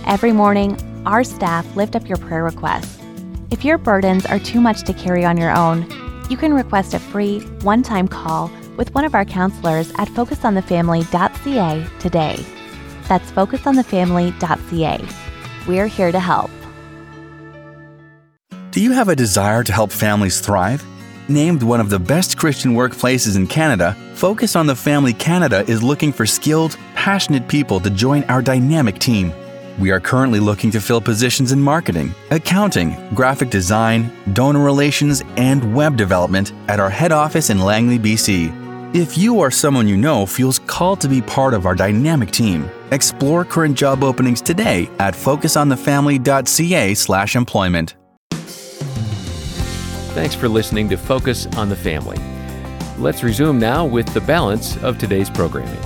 Every 0.05 0.31
morning, 0.31 0.77
our 1.05 1.25
staff 1.25 1.75
lift 1.75 1.97
up 1.97 2.07
your 2.07 2.17
prayer 2.17 2.41
requests. 2.41 2.97
If 3.51 3.65
your 3.65 3.77
burdens 3.77 4.25
are 4.25 4.39
too 4.39 4.61
much 4.61 4.83
to 4.83 4.93
carry 4.93 5.25
on 5.25 5.35
your 5.35 5.53
own, 5.53 5.81
you 6.29 6.37
can 6.37 6.53
request 6.53 6.93
a 6.93 6.99
free, 6.99 7.41
one 7.63 7.83
time 7.83 8.07
call 8.07 8.49
with 8.77 8.95
one 8.95 9.03
of 9.03 9.13
our 9.13 9.25
counselors 9.25 9.91
at 9.97 10.07
focusonthefamily.ca 10.07 11.87
today. 11.99 12.45
That's 13.09 13.29
focusonthefamily.ca. 13.31 15.05
We're 15.67 15.87
here 15.87 16.13
to 16.13 16.19
help. 16.21 16.51
Do 18.71 18.81
you 18.81 18.93
have 18.93 19.09
a 19.09 19.17
desire 19.17 19.65
to 19.65 19.73
help 19.73 19.91
families 19.91 20.39
thrive? 20.39 20.81
Named 21.29 21.61
one 21.61 21.79
of 21.79 21.91
the 21.91 21.99
best 21.99 22.39
Christian 22.39 22.73
workplaces 22.73 23.37
in 23.37 23.45
Canada, 23.45 23.95
Focus 24.15 24.55
on 24.55 24.65
the 24.65 24.75
Family 24.75 25.13
Canada 25.13 25.63
is 25.67 25.83
looking 25.83 26.11
for 26.11 26.25
skilled, 26.25 26.75
passionate 26.95 27.47
people 27.47 27.79
to 27.81 27.91
join 27.91 28.23
our 28.23 28.41
dynamic 28.41 28.97
team. 28.97 29.31
We 29.77 29.91
are 29.91 29.99
currently 29.99 30.39
looking 30.39 30.71
to 30.71 30.81
fill 30.81 30.99
positions 30.99 31.51
in 31.51 31.61
marketing, 31.61 32.15
accounting, 32.31 32.95
graphic 33.13 33.51
design, 33.51 34.11
donor 34.33 34.63
relations, 34.63 35.21
and 35.37 35.75
web 35.75 35.95
development 35.95 36.51
at 36.67 36.79
our 36.79 36.89
head 36.89 37.11
office 37.11 37.51
in 37.51 37.59
Langley, 37.59 37.99
BC. 37.99 38.51
If 38.95 39.15
you 39.15 39.37
or 39.37 39.51
someone 39.51 39.87
you 39.87 39.97
know 39.97 40.25
feels 40.25 40.57
called 40.65 40.99
to 41.01 41.07
be 41.07 41.21
part 41.21 41.53
of 41.53 41.67
our 41.67 41.75
dynamic 41.75 42.31
team, 42.31 42.67
explore 42.89 43.45
current 43.45 43.77
job 43.77 44.03
openings 44.03 44.41
today 44.41 44.89
at 44.97 45.13
focusonthefamily.ca/employment. 45.13 47.98
Thanks 50.19 50.35
for 50.35 50.49
listening 50.49 50.89
to 50.89 50.97
Focus 50.97 51.45
on 51.55 51.69
the 51.69 51.77
Family. 51.77 52.17
Let's 52.97 53.23
resume 53.23 53.57
now 53.57 53.85
with 53.85 54.05
the 54.13 54.19
balance 54.19 54.75
of 54.83 54.97
today's 54.97 55.29
programming. 55.29 55.79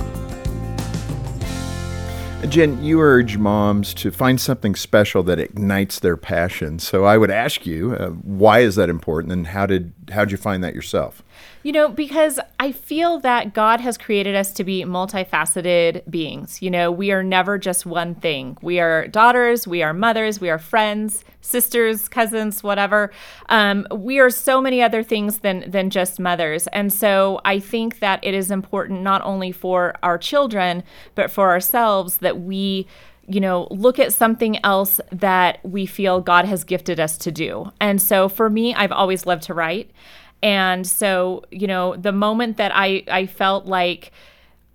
Jen, 2.48 2.82
you 2.82 3.00
urge 3.00 3.38
moms 3.38 3.94
to 3.94 4.10
find 4.10 4.40
something 4.40 4.74
special 4.74 5.22
that 5.22 5.38
ignites 5.38 6.00
their 6.00 6.16
passion. 6.16 6.80
So 6.80 7.04
I 7.04 7.16
would 7.16 7.30
ask 7.30 7.64
you, 7.64 7.94
uh, 7.94 8.08
why 8.08 8.58
is 8.58 8.74
that 8.74 8.90
important, 8.90 9.32
and 9.32 9.46
how 9.46 9.66
did 9.66 9.92
how 10.10 10.24
did 10.24 10.32
you 10.32 10.36
find 10.36 10.64
that 10.64 10.74
yourself? 10.74 11.22
You 11.62 11.72
know, 11.72 11.88
because 11.88 12.38
I 12.60 12.72
feel 12.72 13.20
that 13.20 13.54
God 13.54 13.80
has 13.80 13.96
created 13.96 14.34
us 14.34 14.52
to 14.54 14.64
be 14.64 14.84
multifaceted 14.84 16.08
beings. 16.10 16.60
You 16.60 16.70
know, 16.70 16.90
we 16.90 17.10
are 17.10 17.22
never 17.22 17.58
just 17.58 17.86
one 17.86 18.14
thing. 18.14 18.58
We 18.60 18.80
are 18.80 19.08
daughters, 19.08 19.66
we 19.66 19.82
are 19.82 19.94
mothers, 19.94 20.40
we 20.40 20.50
are 20.50 20.58
friends, 20.58 21.24
sisters, 21.40 22.08
cousins, 22.08 22.62
whatever. 22.62 23.10
Um, 23.48 23.86
we 23.90 24.18
are 24.18 24.30
so 24.30 24.60
many 24.60 24.82
other 24.82 25.02
things 25.02 25.38
than 25.38 25.70
than 25.70 25.90
just 25.90 26.20
mothers. 26.20 26.66
And 26.68 26.92
so 26.92 27.40
I 27.44 27.60
think 27.60 28.00
that 28.00 28.20
it 28.22 28.34
is 28.34 28.50
important 28.50 29.02
not 29.02 29.22
only 29.22 29.52
for 29.52 29.94
our 30.02 30.18
children, 30.18 30.82
but 31.14 31.30
for 31.30 31.50
ourselves 31.50 32.18
that 32.18 32.40
we 32.40 32.86
you 33.26 33.40
know, 33.40 33.66
look 33.70 33.98
at 33.98 34.12
something 34.12 34.62
else 34.64 35.00
that 35.10 35.58
we 35.64 35.86
feel 35.86 36.20
God 36.20 36.44
has 36.44 36.64
gifted 36.64 37.00
us 37.00 37.16
to 37.18 37.32
do. 37.32 37.72
And 37.80 38.00
so 38.00 38.28
for 38.28 38.50
me, 38.50 38.74
I've 38.74 38.92
always 38.92 39.26
loved 39.26 39.44
to 39.44 39.54
write. 39.54 39.90
And 40.44 40.86
so, 40.86 41.42
you 41.50 41.66
know, 41.66 41.96
the 41.96 42.12
moment 42.12 42.58
that 42.58 42.70
I, 42.74 43.02
I 43.10 43.24
felt 43.24 43.64
like 43.64 44.12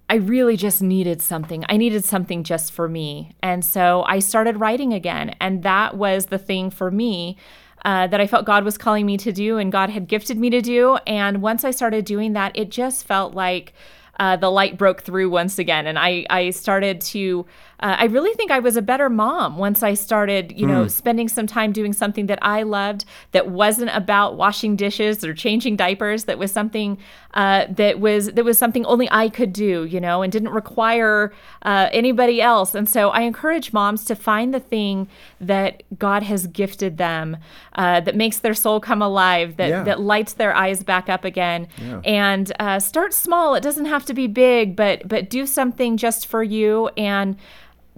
I 0.10 0.16
really 0.16 0.58
just 0.58 0.82
needed 0.82 1.22
something, 1.22 1.64
I 1.70 1.78
needed 1.78 2.04
something 2.04 2.44
just 2.44 2.72
for 2.72 2.90
me. 2.90 3.36
And 3.44 3.64
so 3.64 4.04
I 4.08 4.18
started 4.18 4.60
writing 4.60 4.94
again. 4.94 5.36
And 5.40 5.62
that 5.62 5.96
was 5.96 6.26
the 6.26 6.40
thing 6.40 6.72
for 6.72 6.90
me. 6.92 7.38
Uh, 7.86 8.08
that 8.08 8.20
I 8.20 8.28
felt 8.28 8.46
God 8.46 8.66
was 8.66 8.78
calling 8.78 9.06
me 9.06 9.16
to 9.16 9.32
do 9.32 9.58
and 9.58 9.72
God 9.72 9.90
had 9.90 10.06
gifted 10.10 10.38
me 10.38 10.50
to 10.50 10.60
do. 10.60 10.98
And 11.08 11.42
once 11.42 11.64
I 11.64 11.72
started 11.72 12.04
doing 12.04 12.34
that, 12.34 12.52
it 12.54 12.72
just 12.72 13.06
felt 13.06 13.36
like 13.36 13.72
uh, 14.20 14.36
the 14.36 14.52
light 14.52 14.78
broke 14.78 15.02
through 15.02 15.30
once 15.30 15.58
again. 15.58 15.88
And 15.88 15.98
I, 15.98 16.26
I 16.30 16.50
started 16.52 17.02
to 17.02 17.46
uh, 17.82 17.96
I 17.98 18.06
really 18.06 18.34
think 18.34 18.52
I 18.52 18.60
was 18.60 18.76
a 18.76 18.82
better 18.82 19.10
mom 19.10 19.58
once 19.58 19.84
I 19.84 19.94
started, 19.94 20.52
you 20.58 20.68
know, 20.68 20.86
mm. 20.86 20.92
spending 20.92 21.30
some 21.30 21.48
time 21.48 21.72
doing 21.72 21.94
something 21.94 22.26
that 22.26 22.40
I 22.42 22.64
loved 22.64 23.06
that 23.32 23.50
wasn't 23.50 23.92
about 23.94 24.36
washing 24.36 24.76
dishes 24.76 25.24
or 25.24 25.34
changing 25.34 25.78
diapers. 25.78 26.26
That 26.26 26.38
was 26.38 26.52
something 26.52 26.98
uh, 27.34 27.66
that 27.70 28.00
was 28.00 28.32
that 28.34 28.44
was 28.44 28.58
something 28.58 28.86
only 28.86 29.08
I 29.12 29.30
could 29.30 29.54
do, 29.54 29.86
you 29.86 30.00
know, 30.00 30.22
and 30.22 30.32
didn't 30.32 30.50
require 30.50 31.32
uh, 31.62 31.90
anybody 31.92 32.42
else. 32.42 32.74
And 32.74 32.90
so 32.90 33.10
I 33.10 33.22
encourage 33.22 33.72
moms 33.72 34.04
to 34.06 34.16
find 34.16 34.54
the 34.54 34.60
thing 34.60 35.08
that 35.40 35.84
God 35.98 36.24
has 36.24 36.48
gifted 36.48 36.98
them, 36.98 37.38
uh, 37.74 38.00
that 38.02 38.16
makes 38.16 38.40
their 38.40 38.54
soul 38.54 38.80
come 38.80 39.02
alive, 39.02 39.58
that 39.58 39.70
yeah. 39.70 39.84
that 39.84 40.00
lights 40.00 40.34
their 40.34 40.56
eyes 40.56 40.84
back 40.84 41.10
up 41.10 41.24
again, 41.24 41.68
yeah. 41.78 42.02
and 42.04 42.52
uh, 42.60 42.80
start 42.80 43.14
small. 43.14 43.56
It 43.56 43.62
doesn't 43.62 43.86
have 43.86 44.06
to 44.06 44.14
be 44.14 44.28
big, 44.28 44.76
but 44.76 45.08
but 45.08 45.30
do 45.30 45.46
something 45.46 45.98
just 45.98 46.28
for 46.28 46.44
you 46.44 46.88
and 46.98 47.36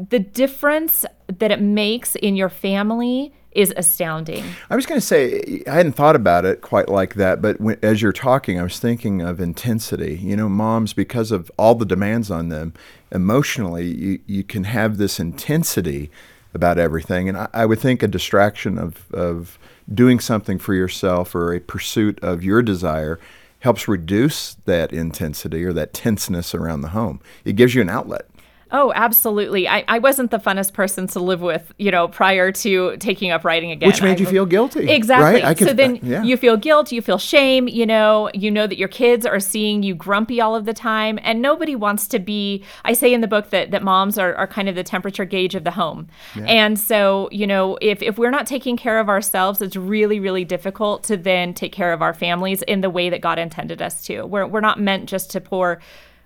the 0.10 0.20
difference 0.20 1.06
that 1.28 1.52
it 1.52 1.62
makes 1.62 2.16
in 2.16 2.36
your 2.36 2.50
family 2.50 3.34
is 3.52 3.74
astounding. 3.76 4.44
I 4.70 4.76
was 4.76 4.86
going 4.86 5.00
to 5.00 5.06
say, 5.06 5.64
I 5.68 5.76
hadn't 5.76 5.94
thought 5.94 6.16
about 6.16 6.46
it 6.46 6.62
quite 6.62 6.90
like 6.90 7.16
that, 7.16 7.42
but 7.42 7.60
when, 7.60 7.78
as 7.82 8.02
you're 8.02 8.14
talking, 8.14 8.60
I 8.60 8.64
was 8.64 8.80
thinking 8.80 9.22
of 9.22 9.40
intensity. 9.40 10.18
You 10.18 10.36
know, 10.36 10.50
moms, 10.50 10.94
because 10.94 11.32
of 11.32 11.52
all 11.58 11.76
the 11.76 11.86
demands 11.86 12.32
on 12.32 12.50
them, 12.50 12.74
emotionally, 13.12 13.88
you, 13.88 14.20
you 14.26 14.44
can 14.44 14.64
have 14.64 14.98
this 14.98 15.20
intensity 15.20 16.10
about 16.54 16.78
everything. 16.78 17.30
And 17.30 17.38
I, 17.38 17.48
I 17.54 17.66
would 17.66 17.80
think 17.80 18.04
a 18.04 18.08
distraction 18.08 18.78
of, 18.78 19.12
of 19.12 19.60
doing 19.94 20.20
something 20.20 20.58
for 20.58 20.74
yourself 20.74 21.36
or 21.36 21.54
a 21.54 21.60
pursuit 21.60 22.20
of 22.22 22.44
your 22.44 22.62
desire 22.62 23.20
helps 23.60 23.88
reduce 23.88 24.56
that 24.66 24.92
intensity 24.92 25.64
or 25.64 25.74
that 25.74 25.94
tenseness 25.94 26.56
around 26.56 26.82
the 26.82 26.90
home. 26.90 27.20
It 27.46 27.56
gives 27.56 27.76
you 27.76 27.82
an 27.82 27.90
outlet. 27.90 28.26
Oh, 28.74 28.94
absolutely. 28.96 29.68
I, 29.68 29.84
I 29.88 30.00
wasn't 30.00 30.32
the 30.32 30.38
funnest 30.38 30.72
person 30.72 31.08
to 31.08 31.20
live 31.20 31.42
with, 31.42 31.74
you 31.78 31.92
know, 31.92 32.08
prior 32.08 32.52
to 32.54 32.96
taking 32.98 33.30
up 33.30 33.44
writing 33.44 33.72
again. 33.72 33.88
Which 33.88 34.02
made 34.02 34.18
I, 34.18 34.22
you 34.22 34.26
feel 34.26 34.46
guilty. 34.46 34.90
Exactly. 34.90 35.42
Right? 35.42 35.58
Could, 35.58 35.68
so 35.68 35.74
then 35.74 35.96
uh, 35.96 36.00
yeah. 36.02 36.24
you 36.24 36.38
feel 36.38 36.56
guilt, 36.56 36.92
you 36.92 37.02
feel 37.02 37.18
shame, 37.18 37.68
you 37.68 37.86
know, 37.86 38.30
you 38.34 38.50
know 38.50 38.68
that 38.68 38.78
your 38.78 38.88
kids 38.88 39.26
are 39.26 39.42
seeing 39.42 39.84
you 39.84 39.94
grumpy 39.94 40.40
all 40.40 40.56
of 40.56 40.66
the 40.66 40.74
time. 40.74 41.20
And 41.22 41.42
nobody 41.42 41.76
wants 41.76 42.08
to 42.08 42.20
be, 42.20 42.64
I 42.86 42.94
say 42.94 43.14
in 43.14 43.20
the 43.20 43.28
book 43.28 43.50
that, 43.50 43.72
that 43.72 43.84
moms 43.84 44.18
are, 44.18 44.34
are 44.36 44.48
kind 44.48 44.70
of 44.70 44.76
the 44.76 44.84
temperature 44.84 45.26
gauge 45.26 45.54
of 45.54 45.66
the 45.66 45.72
home. 45.72 46.08
Yeah. 46.36 46.46
And 46.46 46.80
so, 46.80 47.28
you 47.32 47.46
know, 47.46 47.78
if, 47.82 48.02
if 48.02 48.18
we're 48.18 48.32
not 48.32 48.48
taking 48.48 48.78
care 48.78 49.00
of 49.00 49.10
ourselves, 49.10 49.62
it's 49.62 49.76
really, 49.76 50.20
really 50.20 50.46
difficult 50.46 51.04
to 51.04 51.18
then 51.18 51.54
take 51.54 51.74
care 51.74 51.92
of 51.92 52.02
our 52.02 52.14
families 52.14 52.62
in 52.62 52.80
the 52.80 52.90
way 52.90 53.10
that 53.10 53.20
God 53.20 53.38
intended 53.38 53.82
us 53.82 54.02
to. 54.04 54.24
We're, 54.24 54.48
we're 54.48 54.62
not 54.62 54.80
meant 54.80 55.10
just 55.10 55.30
to 55.32 55.42
pour 55.42 55.82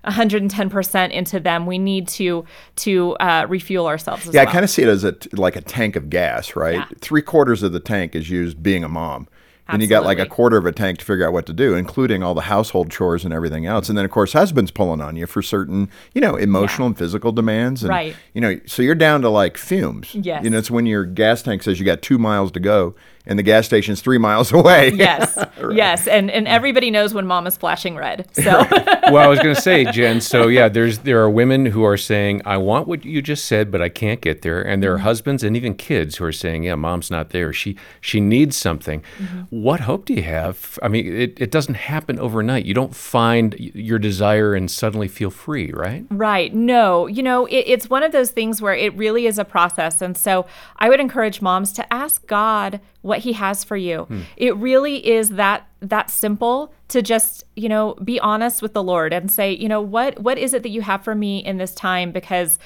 110% 0.06 1.10
into 1.10 1.40
them. 1.40 1.66
We 1.66 1.78
need 1.78 2.08
to 2.08 2.44
to 2.76 3.16
uh, 3.16 3.46
refuel 3.48 3.86
ourselves. 3.86 4.26
yeah, 4.26 4.42
well. 4.42 4.48
I 4.48 4.52
kind 4.52 4.64
of 4.64 4.70
see 4.70 4.82
it 4.82 4.88
as 4.88 5.04
a 5.04 5.16
like 5.32 5.56
a 5.56 5.60
tank 5.60 5.96
of 5.96 6.10
gas, 6.10 6.56
right? 6.56 6.76
Yeah. 6.76 6.86
Three 7.00 7.22
quarters 7.22 7.62
of 7.62 7.72
the 7.72 7.80
tank 7.80 8.14
is 8.14 8.30
used 8.30 8.62
being 8.62 8.84
a 8.84 8.88
mom. 8.88 9.28
And 9.68 9.82
you 9.82 9.88
got 9.88 10.04
like 10.04 10.18
a 10.18 10.26
quarter 10.26 10.56
of 10.56 10.66
a 10.66 10.72
tank 10.72 10.98
to 11.00 11.04
figure 11.04 11.26
out 11.26 11.32
what 11.32 11.44
to 11.46 11.52
do, 11.52 11.74
including 11.74 12.22
all 12.22 12.34
the 12.34 12.42
household 12.42 12.90
chores 12.90 13.24
and 13.24 13.34
everything 13.34 13.66
else. 13.66 13.88
And 13.88 13.98
then, 13.98 14.04
of 14.04 14.10
course, 14.10 14.32
husband's 14.32 14.70
pulling 14.70 15.00
on 15.00 15.16
you 15.16 15.26
for 15.26 15.42
certain, 15.42 15.90
you 16.14 16.20
know, 16.20 16.36
emotional 16.36 16.86
yeah. 16.86 16.90
and 16.90 16.98
physical 16.98 17.32
demands. 17.32 17.82
And, 17.82 17.90
right. 17.90 18.16
You 18.32 18.40
know, 18.40 18.60
so 18.66 18.82
you're 18.82 18.94
down 18.94 19.22
to 19.22 19.28
like 19.28 19.58
fumes. 19.58 20.14
Yes. 20.14 20.44
You 20.44 20.50
know, 20.50 20.58
it's 20.58 20.70
when 20.70 20.86
your 20.86 21.04
gas 21.04 21.42
tank 21.42 21.64
says 21.64 21.80
you 21.80 21.84
got 21.84 22.00
two 22.00 22.16
miles 22.16 22.52
to 22.52 22.60
go 22.60 22.94
and 23.26 23.38
the 23.38 23.42
gas 23.42 23.66
station's 23.66 24.00
three 24.00 24.18
miles 24.18 24.52
away. 24.60 24.90
yes, 24.92 25.38
yes, 25.72 26.06
and 26.06 26.30
and 26.30 26.46
everybody 26.46 26.90
knows 26.90 27.14
when 27.14 27.26
mom 27.26 27.46
is 27.46 27.56
flashing 27.56 27.96
red. 27.96 28.28
So 28.32 28.42
well, 29.10 29.18
I 29.18 29.26
was 29.26 29.38
going 29.38 29.54
to 29.54 29.60
say, 29.60 29.84
Jen. 29.84 30.20
So 30.20 30.48
yeah, 30.48 30.68
there's 30.68 31.00
there 31.00 31.20
are 31.22 31.30
women 31.30 31.66
who 31.66 31.84
are 31.84 31.96
saying, 31.96 32.42
"I 32.44 32.56
want 32.56 32.88
what 32.88 33.04
you 33.04 33.22
just 33.22 33.44
said, 33.44 33.70
but 33.70 33.82
I 33.82 33.88
can't 33.88 34.20
get 34.20 34.42
there," 34.42 34.62
and 34.62 34.82
there 34.82 34.92
are 34.92 34.96
mm-hmm. 34.96 35.04
husbands 35.04 35.42
and 35.42 35.56
even 35.56 35.74
kids 35.74 36.16
who 36.16 36.24
are 36.24 36.32
saying, 36.32 36.64
"Yeah, 36.64 36.74
mom's 36.74 37.10
not 37.10 37.30
there. 37.30 37.52
She 37.52 37.76
she 38.00 38.20
needs 38.20 38.56
something." 38.56 39.02
Mm-hmm. 39.18 39.42
What 39.50 39.80
hope 39.80 40.06
do 40.06 40.14
you 40.14 40.22
have? 40.22 40.78
I 40.82 40.88
mean, 40.88 41.06
it, 41.06 41.40
it 41.40 41.50
doesn't 41.50 41.74
happen 41.74 42.18
overnight. 42.18 42.64
You 42.64 42.74
don't 42.74 42.94
find 42.94 43.54
your 43.58 43.98
desire 43.98 44.54
and 44.54 44.70
suddenly 44.70 45.08
feel 45.08 45.30
free, 45.30 45.72
right? 45.72 46.04
Right. 46.10 46.54
No, 46.54 47.06
you 47.06 47.22
know, 47.22 47.46
it, 47.46 47.64
it's 47.66 47.90
one 47.90 48.02
of 48.02 48.12
those 48.12 48.30
things 48.30 48.60
where 48.62 48.74
it 48.74 48.94
really 48.96 49.26
is 49.26 49.38
a 49.38 49.44
process. 49.44 50.02
And 50.02 50.16
so 50.16 50.46
I 50.78 50.88
would 50.88 51.00
encourage 51.00 51.40
moms 51.40 51.72
to 51.74 51.92
ask 51.92 52.26
God 52.26 52.80
what 53.02 53.15
he 53.18 53.32
has 53.34 53.64
for 53.64 53.76
you. 53.76 54.02
Hmm. 54.04 54.22
It 54.36 54.56
really 54.56 55.06
is 55.06 55.30
that 55.30 55.68
that 55.80 56.10
simple 56.10 56.72
to 56.88 57.02
just, 57.02 57.44
you 57.54 57.68
know, 57.68 57.94
be 58.02 58.18
honest 58.20 58.62
with 58.62 58.72
the 58.72 58.82
Lord 58.82 59.12
and 59.12 59.30
say, 59.30 59.52
you 59.52 59.68
know, 59.68 59.80
what 59.80 60.18
what 60.20 60.38
is 60.38 60.54
it 60.54 60.62
that 60.62 60.70
you 60.70 60.82
have 60.82 61.02
for 61.02 61.14
me 61.14 61.38
in 61.38 61.58
this 61.58 61.74
time 61.74 62.12
because 62.12 62.58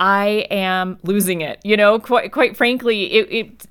I 0.00 0.46
am 0.50 0.98
losing 1.02 1.40
it. 1.40 1.60
You 1.64 1.76
know, 1.76 1.98
quite 1.98 2.32
quite 2.32 2.56
frankly, 2.56 3.12
it, 3.12 3.32
it 3.32 3.66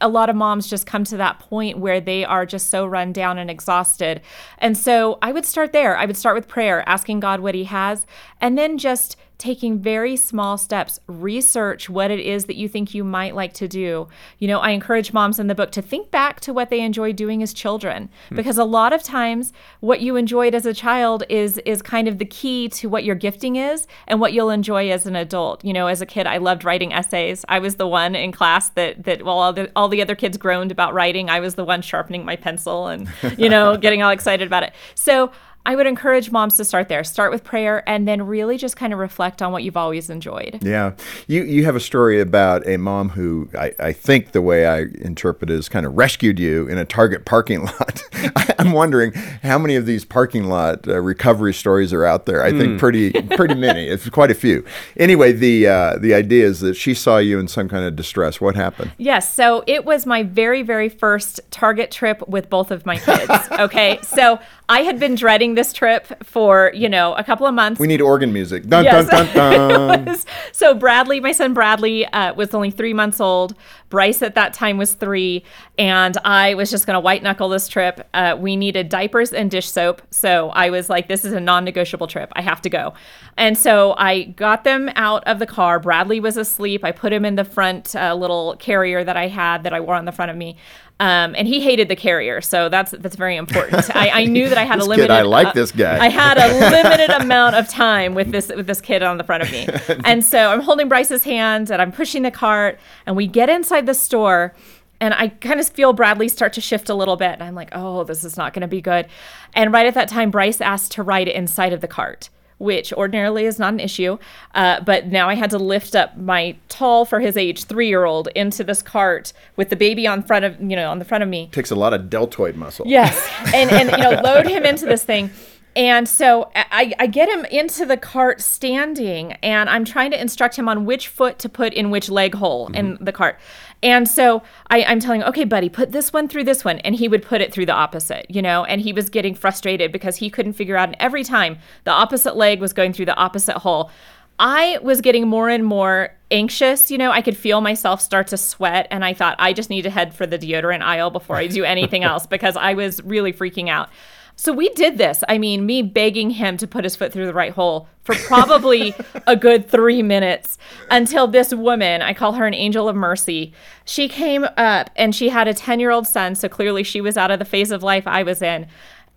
a 0.00 0.08
lot 0.08 0.28
of 0.28 0.36
moms 0.36 0.68
just 0.68 0.86
come 0.86 1.04
to 1.04 1.16
that 1.16 1.38
point 1.38 1.78
where 1.78 2.00
they 2.00 2.24
are 2.24 2.44
just 2.44 2.68
so 2.68 2.84
run 2.84 3.12
down 3.12 3.38
and 3.38 3.50
exhausted. 3.50 4.20
And 4.58 4.76
so 4.76 5.18
I 5.22 5.32
would 5.32 5.46
start 5.46 5.72
there. 5.72 5.96
I 5.96 6.04
would 6.04 6.16
start 6.16 6.36
with 6.36 6.48
prayer, 6.48 6.86
asking 6.86 7.20
God 7.20 7.40
what 7.40 7.54
He 7.54 7.64
has, 7.64 8.06
and 8.40 8.58
then 8.58 8.78
just 8.78 9.16
taking 9.38 9.78
very 9.78 10.16
small 10.16 10.56
steps. 10.56 11.00
Research 11.06 11.88
what 11.88 12.10
it 12.10 12.20
is 12.20 12.44
that 12.46 12.56
you 12.56 12.68
think 12.68 12.94
you 12.94 13.04
might 13.04 13.34
like 13.34 13.52
to 13.54 13.68
do. 13.68 14.08
You 14.38 14.48
know, 14.48 14.60
I 14.60 14.70
encourage 14.70 15.12
moms 15.12 15.38
in 15.38 15.46
the 15.46 15.54
book 15.54 15.70
to 15.72 15.82
think 15.82 16.10
back 16.10 16.40
to 16.40 16.52
what 16.52 16.70
they 16.70 16.80
enjoyed 16.80 17.16
doing 17.16 17.42
as 17.42 17.52
children, 17.52 18.08
hmm. 18.28 18.36
because 18.36 18.58
a 18.58 18.64
lot 18.64 18.92
of 18.92 19.02
times 19.02 19.52
what 19.80 20.00
you 20.00 20.16
enjoyed 20.16 20.54
as 20.54 20.66
a 20.66 20.74
child 20.74 21.24
is 21.28 21.58
is 21.58 21.82
kind 21.82 22.08
of 22.08 22.18
the 22.18 22.24
key 22.24 22.68
to 22.68 22.88
what 22.88 23.04
your 23.04 23.14
gifting 23.14 23.56
is 23.56 23.86
and 24.06 24.20
what 24.20 24.32
you'll 24.32 24.50
enjoy 24.50 24.90
as 24.90 25.06
an 25.06 25.16
adult. 25.16 25.64
You 25.64 25.72
know, 25.72 25.86
as 25.86 26.00
a 26.00 26.06
kid, 26.06 26.26
I 26.26 26.38
loved 26.38 26.64
writing 26.64 26.92
essays. 26.92 27.44
I 27.48 27.58
was 27.58 27.76
the 27.76 27.86
one 27.86 28.14
in 28.14 28.32
class 28.32 28.70
that 28.70 29.04
that 29.04 29.24
while 29.24 29.38
all 29.38 29.52
the 29.52 29.70
all 29.74 29.88
the 29.88 30.02
other 30.02 30.14
kids 30.14 30.36
groaned 30.36 30.70
about 30.70 30.94
writing, 30.94 31.30
I 31.30 31.40
was 31.40 31.54
the 31.54 31.64
one 31.64 31.82
sharpening 31.82 32.24
my 32.24 32.36
pencil 32.36 32.86
and 32.86 33.08
you 33.36 33.48
know 33.48 33.76
getting 33.80 34.02
all 34.02 34.10
excited 34.10 34.46
about 34.46 34.62
it. 34.62 34.72
So 34.94 35.32
I 35.64 35.76
would 35.76 35.86
encourage 35.86 36.30
moms 36.30 36.56
to 36.56 36.64
start 36.64 36.88
there. 36.88 37.04
Start 37.04 37.30
with 37.30 37.44
prayer 37.44 37.88
and 37.88 38.06
then 38.08 38.22
really 38.22 38.56
just 38.56 38.76
kind 38.76 38.92
of 38.92 38.98
reflect 38.98 39.40
on 39.42 39.52
what 39.52 39.62
you've 39.62 39.76
always 39.76 40.10
enjoyed. 40.10 40.58
Yeah. 40.62 40.92
You 41.26 41.42
you 41.44 41.64
have 41.64 41.76
a 41.76 41.80
story 41.80 42.20
about 42.20 42.66
a 42.66 42.76
mom 42.76 43.10
who 43.10 43.48
I, 43.56 43.72
I 43.78 43.92
think 43.92 44.32
the 44.32 44.42
way 44.42 44.66
I 44.66 44.86
interpret 45.00 45.50
it 45.50 45.54
is 45.54 45.68
kind 45.68 45.86
of 45.86 45.96
rescued 45.96 46.38
you 46.38 46.68
in 46.68 46.78
a 46.78 46.84
Target 46.84 47.24
parking 47.24 47.64
lot. 47.64 48.02
I, 48.14 48.54
I'm 48.58 48.72
wondering 48.72 49.12
how 49.42 49.58
many 49.58 49.76
of 49.76 49.86
these 49.86 50.04
parking 50.04 50.44
lot 50.44 50.86
uh, 50.86 51.00
recovery 51.00 51.54
stories 51.54 51.92
are 51.92 52.04
out 52.04 52.26
there. 52.26 52.42
I 52.42 52.50
think 52.50 52.78
pretty 52.78 53.10
pretty 53.10 53.54
many. 53.54 53.82
It's 53.92 54.08
quite 54.08 54.30
a 54.30 54.34
few. 54.34 54.64
Anyway, 54.96 55.32
the 55.32 55.66
uh, 55.66 55.98
the 55.98 56.14
idea 56.14 56.46
is 56.46 56.60
that 56.60 56.74
she 56.74 56.94
saw 56.94 57.18
you 57.18 57.38
in 57.38 57.46
some 57.46 57.68
kind 57.68 57.84
of 57.84 57.94
distress. 57.94 58.40
What 58.40 58.56
happened? 58.56 58.92
Yes. 58.96 59.32
So 59.32 59.64
it 59.66 59.84
was 59.84 60.06
my 60.06 60.22
very, 60.22 60.62
very 60.62 60.88
first 60.88 61.40
Target 61.50 61.90
trip 61.90 62.26
with 62.28 62.48
both 62.48 62.70
of 62.70 62.86
my 62.86 62.98
kids. 62.98 63.30
Okay. 63.52 63.98
so 64.02 64.38
I 64.68 64.80
had 64.80 64.98
been 64.98 65.14
dreading 65.14 65.51
this 65.54 65.72
trip 65.72 66.06
for, 66.24 66.70
you 66.74 66.88
know, 66.88 67.14
a 67.14 67.24
couple 67.24 67.46
of 67.46 67.54
months. 67.54 67.78
We 67.80 67.86
need 67.86 68.00
organ 68.00 68.32
music. 68.32 68.66
Dun 68.66 68.84
Yes. 68.84 69.08
dun 69.08 69.26
dun. 69.34 70.16
so 70.52 70.74
Bradley, 70.74 71.20
my 71.20 71.32
son 71.32 71.54
Bradley, 71.54 72.06
uh, 72.06 72.34
was 72.34 72.54
only 72.54 72.70
three 72.70 72.92
months 72.94 73.20
old. 73.20 73.54
Bryce 73.92 74.22
at 74.22 74.34
that 74.36 74.54
time 74.54 74.78
was 74.78 74.94
three, 74.94 75.44
and 75.76 76.16
I 76.24 76.54
was 76.54 76.70
just 76.70 76.86
going 76.86 76.94
to 76.94 77.00
white 77.00 77.22
knuckle 77.22 77.50
this 77.50 77.68
trip. 77.68 78.08
Uh, 78.14 78.34
we 78.40 78.56
needed 78.56 78.88
diapers 78.88 79.34
and 79.34 79.50
dish 79.50 79.70
soap, 79.70 80.00
so 80.08 80.48
I 80.48 80.70
was 80.70 80.88
like, 80.88 81.08
"This 81.08 81.26
is 81.26 81.34
a 81.34 81.40
non-negotiable 81.40 82.06
trip. 82.06 82.32
I 82.34 82.40
have 82.40 82.62
to 82.62 82.70
go." 82.70 82.94
And 83.36 83.58
so 83.58 83.94
I 83.98 84.22
got 84.22 84.64
them 84.64 84.88
out 84.96 85.24
of 85.24 85.40
the 85.40 85.46
car. 85.46 85.78
Bradley 85.78 86.20
was 86.20 86.38
asleep. 86.38 86.86
I 86.86 86.92
put 86.92 87.12
him 87.12 87.26
in 87.26 87.34
the 87.34 87.44
front 87.44 87.94
uh, 87.94 88.14
little 88.14 88.56
carrier 88.58 89.04
that 89.04 89.18
I 89.18 89.28
had 89.28 89.64
that 89.64 89.74
I 89.74 89.80
wore 89.80 89.94
on 89.94 90.06
the 90.06 90.12
front 90.12 90.30
of 90.30 90.38
me. 90.38 90.56
Um, 91.02 91.34
and 91.36 91.48
he 91.48 91.60
hated 91.60 91.88
the 91.88 91.96
carrier, 91.96 92.40
so 92.40 92.68
that's 92.68 92.92
that's 92.92 93.16
very 93.16 93.36
important. 93.36 93.94
I, 93.96 94.22
I 94.22 94.24
knew 94.26 94.48
that 94.48 94.56
I 94.56 94.62
had 94.62 94.78
a 94.78 94.82
kid, 94.82 94.88
limited. 94.88 95.10
I 95.10 95.22
like 95.22 95.48
uh, 95.48 95.52
this 95.52 95.72
guy. 95.72 95.98
I 95.98 96.08
had 96.08 96.38
a 96.38 96.70
limited 96.70 97.10
amount 97.10 97.56
of 97.56 97.68
time 97.68 98.14
with 98.14 98.30
this 98.30 98.52
with 98.54 98.68
this 98.68 98.80
kid 98.80 99.02
on 99.02 99.18
the 99.18 99.24
front 99.24 99.42
of 99.42 99.50
me. 99.50 99.66
And 100.04 100.24
so 100.24 100.50
I'm 100.50 100.60
holding 100.60 100.88
Bryce's 100.88 101.22
hand 101.22 101.70
and 101.70 101.80
I'm 101.80 101.92
pushing 101.92 102.22
the 102.22 102.30
cart 102.30 102.78
and 103.06 103.16
we 103.16 103.26
get 103.26 103.48
inside 103.48 103.81
the 103.86 103.94
store 103.94 104.54
and 105.02 105.12
I 105.14 105.28
kind 105.28 105.58
of 105.58 105.68
feel 105.68 105.92
Bradley 105.92 106.28
start 106.28 106.52
to 106.52 106.60
shift 106.60 106.88
a 106.88 106.94
little 106.94 107.16
bit 107.16 107.32
and 107.32 107.42
I'm 107.42 107.56
like, 107.56 107.70
"Oh, 107.72 108.04
this 108.04 108.22
is 108.24 108.36
not 108.36 108.54
going 108.54 108.62
to 108.62 108.68
be 108.68 108.80
good." 108.80 109.08
And 109.52 109.72
right 109.72 109.84
at 109.84 109.94
that 109.94 110.08
time 110.08 110.30
Bryce 110.30 110.60
asked 110.60 110.92
to 110.92 111.02
ride 111.02 111.28
inside 111.28 111.72
of 111.72 111.80
the 111.80 111.88
cart. 111.88 112.30
Which 112.58 112.92
ordinarily 112.92 113.44
is 113.44 113.58
not 113.58 113.72
an 113.72 113.80
issue, 113.80 114.18
uh, 114.54 114.82
but 114.82 115.08
now 115.08 115.28
I 115.28 115.34
had 115.34 115.50
to 115.50 115.58
lift 115.58 115.96
up 115.96 116.16
my 116.16 116.54
tall 116.68 117.04
for 117.04 117.18
his 117.18 117.36
age 117.36 117.64
three 117.64 117.88
year 117.88 118.04
old 118.04 118.28
into 118.36 118.62
this 118.62 118.82
cart 118.82 119.32
with 119.56 119.68
the 119.68 119.74
baby 119.74 120.06
on 120.06 120.22
front 120.22 120.44
of 120.44 120.60
you 120.60 120.76
know 120.76 120.88
on 120.88 121.00
the 121.00 121.04
front 121.04 121.24
of 121.24 121.28
me, 121.28 121.48
Takes 121.50 121.72
a 121.72 121.74
lot 121.74 121.92
of 121.92 122.08
deltoid 122.08 122.54
muscle. 122.54 122.86
Yes, 122.86 123.28
and 123.52 123.68
and 123.68 123.90
you 123.90 123.96
know, 123.96 124.20
load 124.22 124.46
him 124.46 124.64
into 124.64 124.86
this 124.86 125.02
thing. 125.02 125.30
And 125.74 126.08
so 126.08 126.50
I, 126.54 126.92
I 126.98 127.06
get 127.06 127.28
him 127.28 127.44
into 127.46 127.86
the 127.86 127.96
cart 127.96 128.40
standing, 128.40 129.32
and 129.42 129.70
I'm 129.70 129.84
trying 129.84 130.10
to 130.10 130.20
instruct 130.20 130.56
him 130.56 130.68
on 130.68 130.84
which 130.84 131.08
foot 131.08 131.38
to 131.40 131.48
put 131.48 131.72
in 131.72 131.90
which 131.90 132.10
leg 132.10 132.34
hole 132.34 132.70
in 132.74 132.98
the 133.00 133.12
cart. 133.12 133.38
And 133.82 134.08
so 134.08 134.42
I, 134.70 134.84
I'm 134.84 135.00
telling 135.00 135.22
him, 135.22 135.28
okay, 135.28 135.44
buddy, 135.44 135.68
put 135.68 135.92
this 135.92 136.12
one 136.12 136.28
through 136.28 136.44
this 136.44 136.64
one. 136.64 136.78
And 136.80 136.94
he 136.94 137.08
would 137.08 137.22
put 137.22 137.40
it 137.40 137.52
through 137.52 137.66
the 137.66 137.72
opposite, 137.72 138.26
you 138.28 138.40
know, 138.40 138.64
and 138.64 138.80
he 138.80 138.92
was 138.92 139.08
getting 139.10 139.34
frustrated 139.34 139.90
because 139.90 140.16
he 140.16 140.30
couldn't 140.30 140.52
figure 140.52 140.76
out. 140.76 140.88
And 140.88 140.96
every 141.00 141.24
time 141.24 141.58
the 141.84 141.90
opposite 141.90 142.36
leg 142.36 142.60
was 142.60 142.72
going 142.72 142.92
through 142.92 143.06
the 143.06 143.16
opposite 143.16 143.58
hole. 143.58 143.90
I 144.38 144.78
was 144.82 145.00
getting 145.00 145.28
more 145.28 145.48
and 145.48 145.64
more 145.64 146.16
anxious. 146.30 146.90
You 146.90 146.98
know, 146.98 147.12
I 147.12 147.22
could 147.22 147.36
feel 147.36 147.60
myself 147.60 148.00
start 148.00 148.26
to 148.28 148.36
sweat, 148.36 148.88
and 148.90 149.04
I 149.04 149.14
thought 149.14 149.36
I 149.38 149.52
just 149.52 149.70
need 149.70 149.82
to 149.82 149.90
head 149.90 150.14
for 150.14 150.26
the 150.26 150.38
deodorant 150.38 150.80
aisle 150.80 151.10
before 151.10 151.36
I 151.36 151.46
do 151.46 151.64
anything 151.64 152.02
else 152.12 152.26
because 152.26 152.56
I 152.56 152.74
was 152.74 153.00
really 153.04 153.32
freaking 153.32 153.68
out. 153.68 153.90
So 154.36 154.52
we 154.52 154.70
did 154.70 154.98
this. 154.98 155.22
I 155.28 155.38
mean, 155.38 155.66
me 155.66 155.82
begging 155.82 156.30
him 156.30 156.56
to 156.56 156.66
put 156.66 156.84
his 156.84 156.96
foot 156.96 157.12
through 157.12 157.26
the 157.26 157.34
right 157.34 157.52
hole 157.52 157.88
for 158.02 158.14
probably 158.14 158.94
a 159.26 159.36
good 159.36 159.68
three 159.68 160.02
minutes 160.02 160.58
until 160.90 161.28
this 161.28 161.54
woman, 161.54 162.02
I 162.02 162.14
call 162.14 162.32
her 162.32 162.46
an 162.46 162.54
angel 162.54 162.88
of 162.88 162.96
mercy, 162.96 163.52
she 163.84 164.08
came 164.08 164.44
up 164.56 164.90
and 164.96 165.14
she 165.14 165.28
had 165.28 165.48
a 165.48 165.54
10 165.54 165.80
year 165.80 165.90
old 165.90 166.06
son. 166.06 166.34
So 166.34 166.48
clearly 166.48 166.82
she 166.82 167.00
was 167.00 167.16
out 167.16 167.30
of 167.30 167.38
the 167.38 167.44
phase 167.44 167.70
of 167.70 167.82
life 167.82 168.06
I 168.06 168.22
was 168.22 168.42
in. 168.42 168.66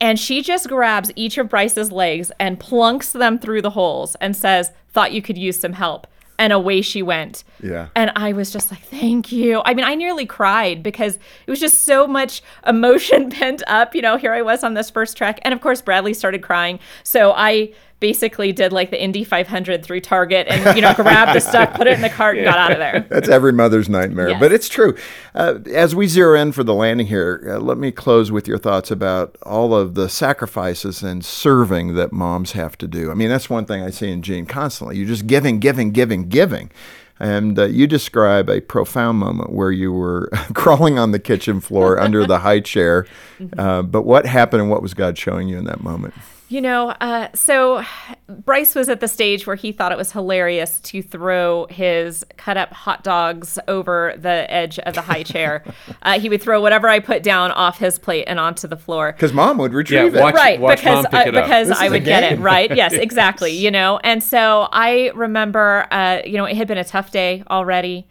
And 0.01 0.19
she 0.19 0.41
just 0.41 0.67
grabs 0.67 1.11
each 1.15 1.37
of 1.37 1.49
Bryce's 1.49 1.91
legs 1.91 2.31
and 2.39 2.59
plunks 2.59 3.13
them 3.13 3.39
through 3.39 3.61
the 3.61 3.69
holes 3.71 4.15
and 4.15 4.35
says, 4.35 4.71
Thought 4.89 5.13
you 5.13 5.21
could 5.21 5.37
use 5.37 5.59
some 5.59 5.73
help. 5.73 6.07
And 6.37 6.51
away 6.51 6.81
she 6.81 7.01
went. 7.01 7.43
Yeah. 7.63 7.87
And 7.95 8.11
I 8.15 8.33
was 8.33 8.51
just 8.51 8.69
like, 8.69 8.81
thank 8.81 9.31
you. 9.31 9.61
I 9.63 9.73
mean, 9.73 9.85
I 9.85 9.95
nearly 9.95 10.25
cried 10.25 10.83
because 10.83 11.15
it 11.15 11.49
was 11.49 11.59
just 11.59 11.83
so 11.83 12.07
much 12.07 12.41
emotion 12.67 13.29
pent 13.31 13.63
up. 13.67 13.95
You 13.95 14.01
know, 14.01 14.17
here 14.17 14.33
I 14.33 14.41
was 14.41 14.63
on 14.63 14.73
this 14.73 14.89
first 14.89 15.15
track. 15.15 15.39
And 15.43 15.53
of 15.53 15.61
course, 15.61 15.81
Bradley 15.81 16.13
started 16.13 16.41
crying. 16.41 16.79
So 17.03 17.31
I 17.31 17.73
basically 17.99 18.51
did 18.51 18.71
like 18.73 18.91
the 18.91 19.01
Indy 19.01 19.23
500 19.23 19.83
through 19.83 20.01
Target 20.01 20.47
and, 20.49 20.75
you 20.75 20.81
know, 20.81 20.93
grabbed 20.93 21.33
the 21.33 21.39
stuff, 21.39 21.73
put 21.73 21.87
it 21.87 21.93
in 21.93 22.01
the 22.01 22.09
cart, 22.09 22.35
and 22.37 22.45
got 22.45 22.57
out 22.57 22.71
of 22.71 22.77
there. 22.77 23.05
That's 23.09 23.29
every 23.29 23.53
mother's 23.53 23.87
nightmare, 23.89 24.29
Yes. 24.31 24.39
but 24.39 24.51
it's 24.51 24.67
true. 24.69 24.95
Uh, 25.33 25.59
as 25.73 25.95
we 25.95 26.07
zero 26.07 26.39
in 26.39 26.51
for 26.51 26.63
the 26.63 26.73
landing 26.73 27.07
here, 27.07 27.41
uh, 27.55 27.59
let 27.59 27.77
me 27.77 27.91
close 27.91 28.31
with 28.31 28.47
your 28.47 28.57
thoughts 28.57 28.91
about 28.91 29.37
all 29.43 29.73
of 29.73 29.95
the 29.95 30.09
sacrifices 30.09 31.01
and 31.03 31.23
serving 31.23 31.95
that 31.95 32.11
moms 32.11 32.51
have 32.51 32.77
to 32.79 32.87
do. 32.87 33.09
I 33.11 33.13
mean, 33.13 33.29
that's 33.29 33.49
one 33.49 33.65
thing 33.65 33.81
I 33.81 33.89
see 33.91 34.11
in 34.11 34.21
Jean 34.21 34.45
constantly. 34.45 34.97
You're 34.97 35.07
just 35.07 35.25
giving, 35.27 35.59
giving, 35.59 35.91
giving, 35.91 36.27
giving. 36.27 36.71
And 37.17 37.57
uh, 37.57 37.63
you 37.67 37.87
describe 37.87 38.49
a 38.49 38.59
profound 38.59 39.19
moment 39.19 39.53
where 39.53 39.71
you 39.71 39.93
were 39.93 40.29
crawling 40.53 40.99
on 40.99 41.11
the 41.11 41.19
kitchen 41.19 41.61
floor 41.61 41.97
under 41.97 42.25
the 42.27 42.39
high 42.39 42.59
chair. 42.59 43.05
Uh, 43.57 43.81
but 43.81 44.03
what 44.03 44.25
happened 44.25 44.61
and 44.61 44.71
what 44.71 44.81
was 44.81 44.93
God 44.93 45.17
showing 45.17 45.49
you 45.49 45.57
in 45.57 45.65
that 45.65 45.83
moment? 45.83 46.13
You 46.47 46.61
know, 46.61 46.89
uh, 47.01 47.29
so 47.33 47.83
Bryce 48.29 48.75
was 48.75 48.87
at 48.87 48.99
the 48.99 49.07
stage 49.07 49.47
where 49.47 49.55
he 49.55 49.71
thought 49.71 49.91
it 49.91 49.97
was 49.97 50.11
hilarious 50.11 50.79
to 50.81 51.01
throw 51.01 51.65
his 51.71 52.23
cut 52.37 52.55
up 52.55 52.71
hot 52.71 53.03
dogs 53.03 53.57
over 53.67 54.13
the 54.15 54.45
edge 54.51 54.77
of 54.77 54.93
the 54.93 55.01
high 55.01 55.23
chair. 55.33 55.63
uh, 56.03 56.19
he 56.19 56.29
would 56.29 56.43
throw 56.43 56.61
whatever 56.61 56.87
I 56.87 56.99
put 56.99 57.23
down 57.23 57.49
off 57.51 57.79
his 57.79 57.97
plate 57.97 58.25
and 58.27 58.39
onto 58.39 58.67
the 58.67 58.77
floor. 58.77 59.11
Because 59.11 59.33
mom 59.33 59.57
would 59.57 59.73
retrieve 59.73 60.13
Yeah, 60.13 60.21
watch- 60.21 60.35
it. 60.35 60.37
right 60.37 60.59
watch 60.59 60.77
because 60.81 61.03
mom 61.03 61.05
pick 61.05 61.13
I, 61.15 61.23
it 61.29 61.35
up. 61.35 61.45
because 61.45 61.71
I 61.71 61.89
would 61.89 62.05
get 62.05 62.31
it 62.31 62.39
right 62.39 62.73
yes 62.75 62.93
exactly 63.07 63.51
you 63.51 63.71
know 63.71 63.99
and 64.03 64.23
so 64.23 64.67
I 64.71 65.11
remember 65.15 65.87
uh, 65.89 66.19
you 66.25 66.37
know 66.37 66.45
it 66.45 66.55
had 66.57 66.67
been 66.67 66.77
a 66.77 66.83
tough 66.83 67.09
day 67.11 67.43
already 67.49 68.05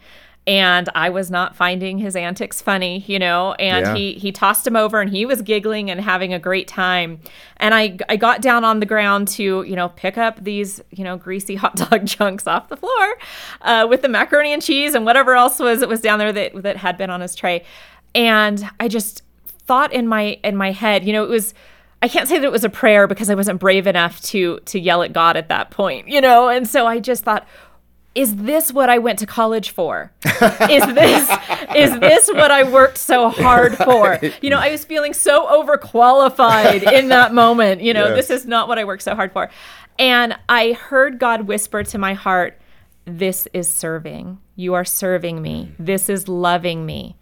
and 0.46 0.90
I 0.94 1.08
was 1.08 1.30
not 1.30 1.56
finding 1.56 1.98
his 1.98 2.14
antics 2.16 2.60
funny 2.60 3.04
you 3.06 3.18
know 3.18 3.54
and 3.54 3.86
Yeah. 3.86 3.94
he 3.94 4.12
he 4.14 4.30
tossed 4.32 4.66
him 4.66 4.76
over 4.76 5.00
and 5.00 5.08
he 5.10 5.24
was 5.24 5.40
giggling 5.42 5.90
and 5.90 6.00
having 6.00 6.34
a 6.34 6.38
great 6.38 6.68
time 6.68 7.20
and 7.56 7.74
I 7.74 7.96
I 8.08 8.16
got 8.16 8.42
down 8.42 8.62
on 8.64 8.80
the 8.80 8.86
ground 8.86 9.28
to 9.28 9.62
you 9.62 9.74
know 9.76 9.88
pick 9.90 10.18
up 10.18 10.42
these 10.44 10.80
you 10.90 11.02
know 11.04 11.16
greasy 11.16 11.54
hot 11.62 11.76
dog 11.76 12.06
chunks 12.06 12.46
off 12.46 12.68
the 12.68 12.76
floor 12.76 13.14
uh, 13.62 13.86
with 13.88 14.02
the 14.02 14.08
macaroni 14.08 14.52
and 14.52 14.62
cheese 14.62 14.94
and 14.94 15.04
whatever 15.06 15.34
else 15.34 15.58
was 15.58 15.84
was 15.86 16.00
down 16.00 16.18
there 16.18 16.32
that 16.32 16.62
that 16.62 16.76
had 16.76 16.96
been 16.98 17.10
on 17.10 17.20
his 17.20 17.34
tray 17.34 17.64
And 18.14 18.68
I 18.78 18.88
just 18.88 19.22
thought 19.66 19.92
in 19.92 20.06
my 20.06 20.38
in 20.44 20.56
my 20.56 20.72
head, 20.72 21.04
you 21.06 21.12
know, 21.12 21.24
it 21.24 21.30
was 21.30 21.54
I 22.02 22.08
can't 22.08 22.28
say 22.28 22.38
that 22.38 22.44
it 22.44 22.52
was 22.52 22.64
a 22.64 22.68
prayer 22.68 23.06
because 23.06 23.30
I 23.30 23.34
wasn't 23.34 23.60
brave 23.60 23.86
enough 23.86 24.20
to 24.24 24.60
to 24.66 24.78
yell 24.78 25.02
at 25.02 25.14
God 25.14 25.38
at 25.38 25.48
that 25.48 25.70
point, 25.70 26.06
you 26.06 26.20
know? 26.20 26.48
And 26.50 26.68
so 26.68 26.86
I 26.86 27.00
just 27.00 27.24
thought, 27.24 27.48
is 28.14 28.36
this 28.36 28.72
what 28.72 28.88
I 28.88 28.98
went 28.98 29.18
to 29.20 29.26
college 29.26 29.70
for? 29.70 30.12
is 30.24 30.86
this 30.94 31.30
is 31.74 31.98
this 31.98 32.28
what 32.28 32.50
I 32.50 32.62
worked 32.70 32.98
so 32.98 33.28
hard 33.28 33.76
for? 33.76 34.18
You 34.40 34.50
know, 34.50 34.58
I 34.58 34.70
was 34.70 34.84
feeling 34.84 35.14
so 35.14 35.46
overqualified 35.46 36.90
in 36.92 37.08
that 37.08 37.34
moment. 37.34 37.80
You 37.80 37.94
know, 37.94 38.08
yes. 38.08 38.28
this 38.28 38.42
is 38.42 38.46
not 38.46 38.68
what 38.68 38.78
I 38.78 38.84
worked 38.84 39.02
so 39.02 39.14
hard 39.14 39.32
for. 39.32 39.50
And 39.98 40.36
I 40.48 40.72
heard 40.72 41.18
God 41.18 41.42
whisper 41.42 41.82
to 41.84 41.98
my 41.98 42.14
heart, 42.14 42.60
this 43.04 43.46
is 43.52 43.68
serving. 43.68 44.38
You 44.56 44.74
are 44.74 44.84
serving 44.84 45.42
me. 45.42 45.72
This 45.78 46.08
is 46.08 46.28
loving 46.28 46.86
me. 46.86 47.16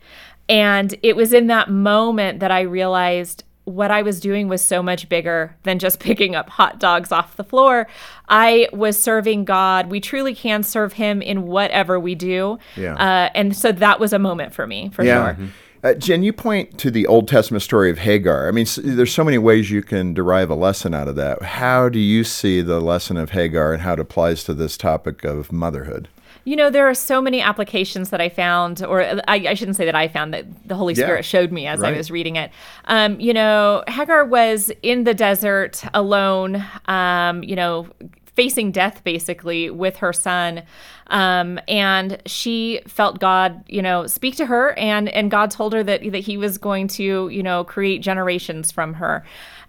And 0.49 0.95
it 1.03 1.17
was 1.17 1.33
in 1.33 1.47
that 1.49 1.71
moment 1.71 2.41
that 2.41 2.51
I 2.51 2.63
realized 2.63 3.45
what 3.65 3.91
I 3.91 4.03
was 4.03 4.21
doing 4.21 4.49
was 4.49 4.63
so 4.63 4.83
much 4.83 5.09
bigger 5.09 5.57
than 5.63 5.79
just 5.79 6.01
picking 6.01 6.35
up 6.35 6.49
hot 6.49 6.79
dogs 6.79 7.13
off 7.13 7.37
the 7.37 7.45
floor. 7.45 7.87
I 8.29 8.69
was 8.73 8.99
serving 8.99 9.45
God. 9.45 9.91
We 9.91 10.01
truly 10.01 10.35
can 10.35 10.63
serve 10.63 10.95
Him 10.95 11.23
in 11.23 11.47
whatever 11.47 11.99
we 11.99 12.15
do. 12.15 12.59
Yeah. 12.77 12.95
Uh, 12.95 13.31
and 13.35 13.57
so 13.57 13.73
that 13.73 14.01
was 14.01 14.13
a 14.13 14.19
moment 14.19 14.55
for 14.55 14.67
me, 14.67 14.91
for 14.93 15.05
yeah. 15.05 15.25
sure. 15.25 15.35
Mm-hmm. 15.35 15.47
Uh, 15.85 15.95
Jen, 15.95 16.23
you 16.23 16.33
point 16.33 16.79
to 16.79 16.93
the 16.93 17.09
Old 17.09 17.27
Testament 17.27 17.61
story 17.61 17.91
of 17.91 17.99
Hagar. 17.99 18.47
I 18.47 18.53
mean, 18.53 18.67
there's 18.79 19.13
so 19.13 19.25
many 19.25 19.39
ways 19.39 19.69
you 19.69 19.83
can 19.83 20.15
derive 20.15 20.49
a 20.49 20.55
lesson 20.55 20.95
out 20.95 21.09
of 21.09 21.17
that. 21.17 21.43
How 21.43 21.89
do 21.89 21.99
you 21.99 22.23
see 22.23 22.61
the 22.61 22.81
lesson 22.81 23.17
of 23.17 23.31
Hagar 23.31 23.73
and 23.73 23.83
how 23.83 23.95
it 23.95 24.01
applies 24.01 24.45
to 24.45 24.55
this 24.55 24.77
topic 24.77 25.25
of 25.25 25.51
motherhood? 25.51 26.09
You 26.45 26.57
know, 26.57 26.71
there 26.71 26.89
are 26.89 26.95
so 26.95 27.23
many 27.23 27.41
applications 27.41 28.11
that 28.11 28.21
I 28.21 28.29
found, 28.29 28.85
or 28.85 29.03
I, 29.03 29.23
I 29.29 29.55
shouldn't 29.55 29.77
say 29.77 29.85
that 29.85 29.95
I 29.95 30.09
found, 30.09 30.35
that 30.35 30.47
the 30.67 30.75
Holy 30.75 30.95
Spirit 30.95 31.19
yeah, 31.19 31.23
showed 31.23 31.53
me 31.53 31.67
as 31.67 31.81
right. 31.81 31.95
I 31.95 31.97
was 31.97 32.11
reading 32.11 32.37
it. 32.37 32.51
Um, 32.87 33.21
you 33.21 33.33
know, 33.33 33.85
Hagar 33.89 34.25
was 34.25 34.73
in 34.83 35.05
the 35.05 35.15
desert 35.15 35.83
alone, 35.95 36.65
um, 36.87 37.43
you 37.45 37.55
know, 37.55 37.87
facing 38.35 38.73
death 38.73 39.05
basically 39.05 39.71
with 39.71 39.97
her 39.97 40.13
son. 40.13 40.63
Um, 41.09 41.61
and 41.69 42.21
she 42.27 42.81
felt 42.87 43.21
God, 43.21 43.63
you 43.69 43.83
know, 43.83 44.07
speak 44.07 44.37
to 44.37 44.47
her, 44.47 44.73
and 44.79 45.11
and 45.11 45.31
God 45.31 45.51
told 45.51 45.75
her 45.75 45.83
that 45.83 46.11
that 46.11 46.19
He 46.21 46.39
was 46.39 46.57
going 46.57 46.89
to, 46.89 47.29
you 47.29 47.43
know, 47.43 47.65
create 47.65 48.01
generations 48.01 48.73
from 48.73 48.95
her. 48.95 49.23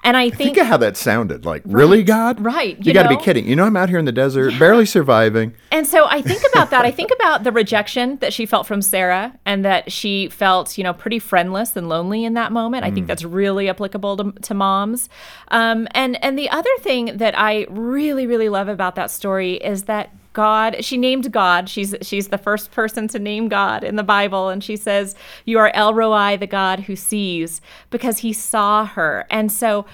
And 0.04 0.18
I 0.18 0.30
think, 0.30 0.56
think 0.56 0.58
of 0.58 0.68
how 0.68 0.78
that 0.78 0.98
sounded. 0.98 1.46
Like, 1.46 1.62
right, 1.66 1.74
really, 1.74 2.04
God? 2.04 2.44
Right. 2.44 2.78
You, 2.78 2.84
you 2.86 2.94
got 2.94 3.04
to 3.04 3.10
be 3.10 3.18
kidding. 3.18 3.48
You 3.48 3.56
know, 3.56 3.64
I'm 3.64 3.78
out 3.78 3.90
here 3.90 4.00
in 4.00 4.06
the 4.06 4.12
desert, 4.12 4.52
yeah. 4.52 4.60
barely 4.60 4.86
surviving. 4.86 5.54
And 5.72 5.88
so 5.88 6.06
I 6.08 6.22
think 6.22 6.44
about 6.52 6.72
that. 6.72 6.84
I 6.84 6.92
think 7.00 7.12
about 7.16 7.44
the 7.44 7.52
rejection 7.52 8.18
that 8.18 8.34
she 8.34 8.46
felt 8.46 8.68
from 8.68 8.82
Sarah 8.82 9.38
and 9.46 9.64
that 9.64 9.92
she 9.92 10.28
felt, 10.28 10.78
you 10.78 10.84
know, 10.84 10.94
pretty 10.94 11.20
friendless 11.20 11.76
and 11.76 11.88
lonely 11.88 12.26
in 12.26 12.34
that 12.34 12.52
moment. 12.52 12.84
Mm. 12.84 12.88
I 12.88 12.92
think 12.92 13.06
mm. 13.06 13.08
that's 13.08 13.24
really 13.24 13.70
applicable 13.70 14.18
to, 14.18 14.32
to 14.32 14.54
moms. 14.54 15.08
Um, 15.50 15.88
and, 15.92 16.22
and 16.24 16.38
the 16.38 16.50
other 16.50 16.70
thing 16.80 17.18
that 17.18 17.38
I 17.38 17.66
really, 17.70 18.28
really 18.28 18.50
love 18.50 18.68
about 18.68 18.96
that 18.96 19.10
story 19.10 19.54
is 19.54 19.84
that 19.84 20.14
God, 20.34 20.84
she 20.84 20.98
named 20.98 21.32
God. 21.32 21.70
She's 21.70 21.96
she's 22.02 22.28
the 22.28 22.38
first 22.38 22.72
person 22.72 23.08
to 23.10 23.20
name 23.20 23.48
God 23.48 23.84
in 23.84 23.96
the 23.96 24.04
Bible 24.04 24.50
and 24.50 24.64
she 24.64 24.76
says, 24.76 25.16
"You 25.46 25.60
are 25.60 25.72
El 25.74 25.94
Roi, 25.94 26.38
the 26.38 26.48
God 26.48 26.82
who 26.82 26.96
sees," 26.96 27.62
because 27.90 28.20
he 28.20 28.34
saw 28.34 28.86
her. 28.86 29.26
And 29.30 29.52
so 29.52 29.86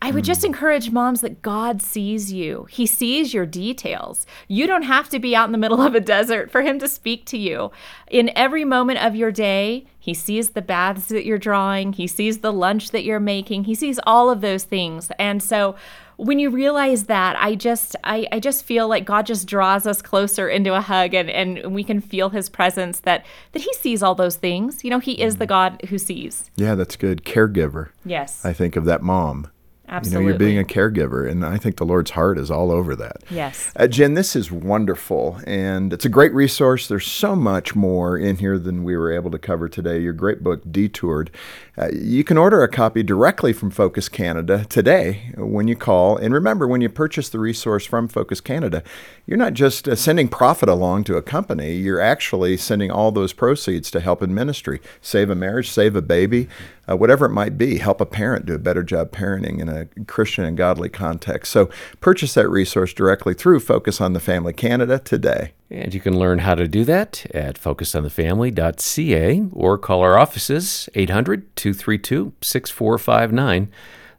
I 0.00 0.12
would 0.12 0.24
just 0.24 0.42
hmm. 0.42 0.48
encourage 0.48 0.90
moms 0.90 1.22
that 1.22 1.42
God 1.42 1.82
sees 1.82 2.32
you. 2.32 2.66
He 2.70 2.86
sees 2.86 3.34
your 3.34 3.46
details. 3.46 4.26
You 4.46 4.66
don't 4.66 4.82
have 4.82 5.08
to 5.10 5.18
be 5.18 5.34
out 5.34 5.46
in 5.46 5.52
the 5.52 5.58
middle 5.58 5.82
of 5.82 5.94
a 5.94 6.00
desert 6.00 6.50
for 6.50 6.62
Him 6.62 6.78
to 6.78 6.88
speak 6.88 7.24
to 7.26 7.38
you. 7.38 7.72
In 8.08 8.30
every 8.36 8.64
moment 8.64 9.04
of 9.04 9.16
your 9.16 9.32
day, 9.32 9.86
He 9.98 10.14
sees 10.14 10.50
the 10.50 10.62
baths 10.62 11.06
that 11.06 11.24
you're 11.26 11.38
drawing, 11.38 11.94
He 11.94 12.06
sees 12.06 12.38
the 12.38 12.52
lunch 12.52 12.92
that 12.92 13.04
you're 13.04 13.18
making, 13.18 13.64
He 13.64 13.74
sees 13.74 13.98
all 14.06 14.30
of 14.30 14.40
those 14.40 14.64
things. 14.64 15.10
And 15.18 15.42
so, 15.42 15.74
when 16.18 16.40
you 16.40 16.50
realize 16.50 17.04
that 17.04 17.36
i 17.38 17.54
just 17.54 17.94
I, 18.02 18.26
I 18.32 18.40
just 18.40 18.64
feel 18.64 18.88
like 18.88 19.04
god 19.04 19.24
just 19.24 19.46
draws 19.46 19.86
us 19.86 20.02
closer 20.02 20.48
into 20.48 20.74
a 20.74 20.80
hug 20.80 21.14
and, 21.14 21.30
and 21.30 21.72
we 21.72 21.84
can 21.84 22.00
feel 22.00 22.28
his 22.30 22.48
presence 22.48 23.00
that 23.00 23.24
that 23.52 23.62
he 23.62 23.72
sees 23.74 24.02
all 24.02 24.16
those 24.16 24.36
things 24.36 24.84
you 24.84 24.90
know 24.90 24.98
he 24.98 25.12
is 25.22 25.36
the 25.36 25.46
mm. 25.46 25.50
god 25.50 25.80
who 25.88 25.96
sees 25.96 26.50
yeah 26.56 26.74
that's 26.74 26.96
good 26.96 27.24
caregiver 27.24 27.90
yes 28.04 28.44
i 28.44 28.52
think 28.52 28.74
of 28.76 28.84
that 28.84 29.00
mom 29.00 29.48
Absolutely. 29.90 30.18
You 30.18 30.22
know, 30.22 30.28
you're 30.28 30.38
being 30.38 30.58
a 30.58 30.64
caregiver, 30.64 31.28
and 31.28 31.44
I 31.44 31.56
think 31.56 31.76
the 31.76 31.86
Lord's 31.86 32.10
heart 32.10 32.38
is 32.38 32.50
all 32.50 32.70
over 32.70 32.94
that. 32.96 33.22
Yes. 33.30 33.72
Uh, 33.74 33.86
Jen, 33.86 34.14
this 34.14 34.36
is 34.36 34.52
wonderful, 34.52 35.40
and 35.46 35.92
it's 35.92 36.04
a 36.04 36.10
great 36.10 36.34
resource. 36.34 36.88
There's 36.88 37.06
so 37.06 37.34
much 37.34 37.74
more 37.74 38.18
in 38.18 38.36
here 38.36 38.58
than 38.58 38.84
we 38.84 38.96
were 38.96 39.10
able 39.10 39.30
to 39.30 39.38
cover 39.38 39.68
today. 39.68 40.00
Your 40.00 40.12
great 40.12 40.42
book, 40.42 40.62
Detoured. 40.70 41.30
Uh, 41.78 41.88
you 41.92 42.24
can 42.24 42.36
order 42.36 42.62
a 42.62 42.68
copy 42.68 43.04
directly 43.04 43.52
from 43.52 43.70
Focus 43.70 44.08
Canada 44.08 44.64
today 44.68 45.32
when 45.36 45.68
you 45.68 45.76
call. 45.76 46.16
And 46.16 46.34
remember, 46.34 46.66
when 46.66 46.80
you 46.80 46.88
purchase 46.88 47.28
the 47.28 47.38
resource 47.38 47.86
from 47.86 48.08
Focus 48.08 48.40
Canada, 48.40 48.82
you're 49.26 49.36
not 49.36 49.54
just 49.54 49.86
uh, 49.86 49.94
sending 49.94 50.26
profit 50.26 50.68
along 50.68 51.04
to 51.04 51.16
a 51.16 51.22
company, 51.22 51.74
you're 51.74 52.00
actually 52.00 52.56
sending 52.56 52.90
all 52.90 53.12
those 53.12 53.32
proceeds 53.32 53.92
to 53.92 54.00
help 54.00 54.22
in 54.22 54.34
ministry, 54.34 54.80
save 55.00 55.30
a 55.30 55.36
marriage, 55.36 55.70
save 55.70 55.94
a 55.94 56.02
baby 56.02 56.48
uh, 56.88 56.96
whatever 56.96 57.26
it 57.26 57.32
might 57.32 57.58
be, 57.58 57.78
help 57.78 58.00
a 58.00 58.06
parent 58.06 58.46
do 58.46 58.54
a 58.54 58.58
better 58.58 58.82
job 58.82 59.10
parenting 59.10 59.60
in 59.60 59.68
a 59.68 59.86
Christian 60.06 60.44
and 60.44 60.56
godly 60.56 60.88
context. 60.88 61.52
So 61.52 61.68
purchase 62.00 62.34
that 62.34 62.48
resource 62.48 62.92
directly 62.92 63.34
through 63.34 63.60
Focus 63.60 64.00
on 64.00 64.14
the 64.14 64.20
Family 64.20 64.52
Canada 64.52 64.98
today. 64.98 65.52
And 65.70 65.92
you 65.92 66.00
can 66.00 66.18
learn 66.18 66.38
how 66.38 66.54
to 66.54 66.66
do 66.66 66.84
that 66.84 67.26
at 67.34 67.60
focusonthefamily.ca 67.60 69.42
or 69.52 69.78
call 69.78 70.00
our 70.00 70.18
offices 70.18 70.88
800 70.94 71.54
232 71.56 72.32
6459. 72.40 73.70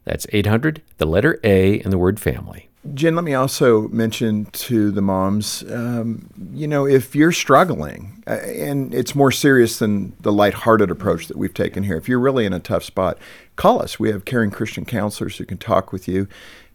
That's 0.04 0.26
800, 0.32 0.82
the 0.98 1.06
letter 1.06 1.40
A, 1.44 1.80
and 1.80 1.92
the 1.92 1.98
word 1.98 2.20
family. 2.20 2.70
Jen, 2.94 3.14
let 3.14 3.24
me 3.24 3.34
also 3.34 3.88
mention 3.88 4.46
to 4.46 4.90
the 4.90 5.02
moms, 5.02 5.62
um, 5.70 6.30
you 6.54 6.66
know, 6.66 6.86
if 6.86 7.14
you're 7.14 7.32
struggling, 7.32 8.22
uh, 8.26 8.38
and 8.46 8.94
it's 8.94 9.14
more 9.14 9.30
serious 9.30 9.78
than 9.78 10.14
the 10.20 10.32
lighthearted 10.32 10.90
approach 10.90 11.26
that 11.28 11.36
we've 11.36 11.52
taken 11.52 11.82
here, 11.82 11.98
if 11.98 12.08
you're 12.08 12.18
really 12.18 12.46
in 12.46 12.54
a 12.54 12.58
tough 12.58 12.82
spot, 12.82 13.18
call 13.56 13.82
us. 13.82 14.00
We 14.00 14.10
have 14.10 14.24
caring 14.24 14.50
Christian 14.50 14.86
counselors 14.86 15.36
who 15.36 15.44
can 15.44 15.58
talk 15.58 15.92
with 15.92 16.08
you, 16.08 16.26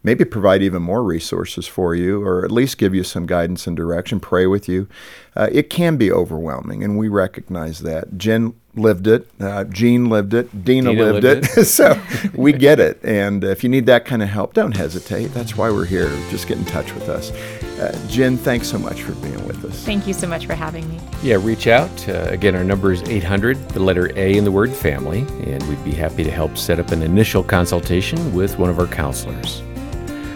maybe 0.06 0.24
provide 0.24 0.62
even 0.62 0.80
more 0.80 1.02
resources 1.02 1.66
for 1.66 1.92
you, 1.92 2.22
or 2.22 2.44
at 2.44 2.52
least 2.52 2.78
give 2.78 2.94
you 2.94 3.02
some 3.02 3.26
guidance 3.26 3.66
and 3.66 3.76
direction, 3.76 4.20
pray 4.20 4.46
with 4.46 4.68
you. 4.68 4.88
Uh, 5.34 5.48
it 5.50 5.68
can 5.68 5.96
be 5.96 6.12
overwhelming, 6.12 6.84
and 6.84 6.96
we 6.96 7.08
recognize 7.08 7.80
that. 7.80 8.16
Jen 8.16 8.54
lived 8.76 9.08
it. 9.08 9.28
Uh, 9.40 9.64
Jean 9.64 10.08
lived 10.08 10.32
it. 10.32 10.64
Dena, 10.64 10.90
Dena 10.90 11.02
lived, 11.02 11.24
lived, 11.24 11.44
it. 11.44 11.58
it. 11.58 11.64
so 11.64 12.00
we 12.34 12.52
get 12.52 12.78
it. 12.78 13.00
And 13.02 13.42
if 13.42 13.64
you 13.64 13.68
need 13.68 13.86
that 13.86 14.04
kind 14.04 14.22
of 14.22 14.28
help, 14.28 14.54
don't 14.54 14.76
hesitate. 14.76 15.28
That's 15.28 15.56
why 15.56 15.70
we're 15.70 15.86
here. 15.86 16.08
Just 16.30 16.46
get 16.46 16.56
in 16.56 16.64
touch 16.66 16.94
with 16.94 17.08
us. 17.08 17.32
Uh, 17.80 18.06
Jen, 18.08 18.36
thanks 18.36 18.68
so 18.68 18.78
much 18.78 19.02
for 19.02 19.12
being 19.16 19.44
with 19.44 19.64
us. 19.64 19.84
Thank 19.84 20.06
you 20.06 20.14
so 20.14 20.28
much 20.28 20.46
for 20.46 20.54
having 20.54 20.88
me. 20.88 21.00
Yeah, 21.20 21.36
reach 21.40 21.66
out. 21.66 22.08
Uh, 22.08 22.28
again, 22.30 22.54
our 22.54 22.64
number 22.64 22.92
is 22.92 23.02
800, 23.02 23.70
the 23.70 23.80
letter 23.80 24.16
A 24.16 24.36
in 24.36 24.44
the 24.44 24.52
word 24.52 24.72
family, 24.72 25.26
and 25.50 25.66
we'd 25.68 25.84
be 25.84 25.92
happy 25.92 26.22
to 26.22 26.30
help 26.30 26.56
set 26.56 26.78
up 26.78 26.92
an 26.92 27.02
initial 27.02 27.42
consultation 27.42 28.32
with 28.32 28.56
one 28.56 28.70
of 28.70 28.78
our 28.78 28.86
counselors. 28.86 29.65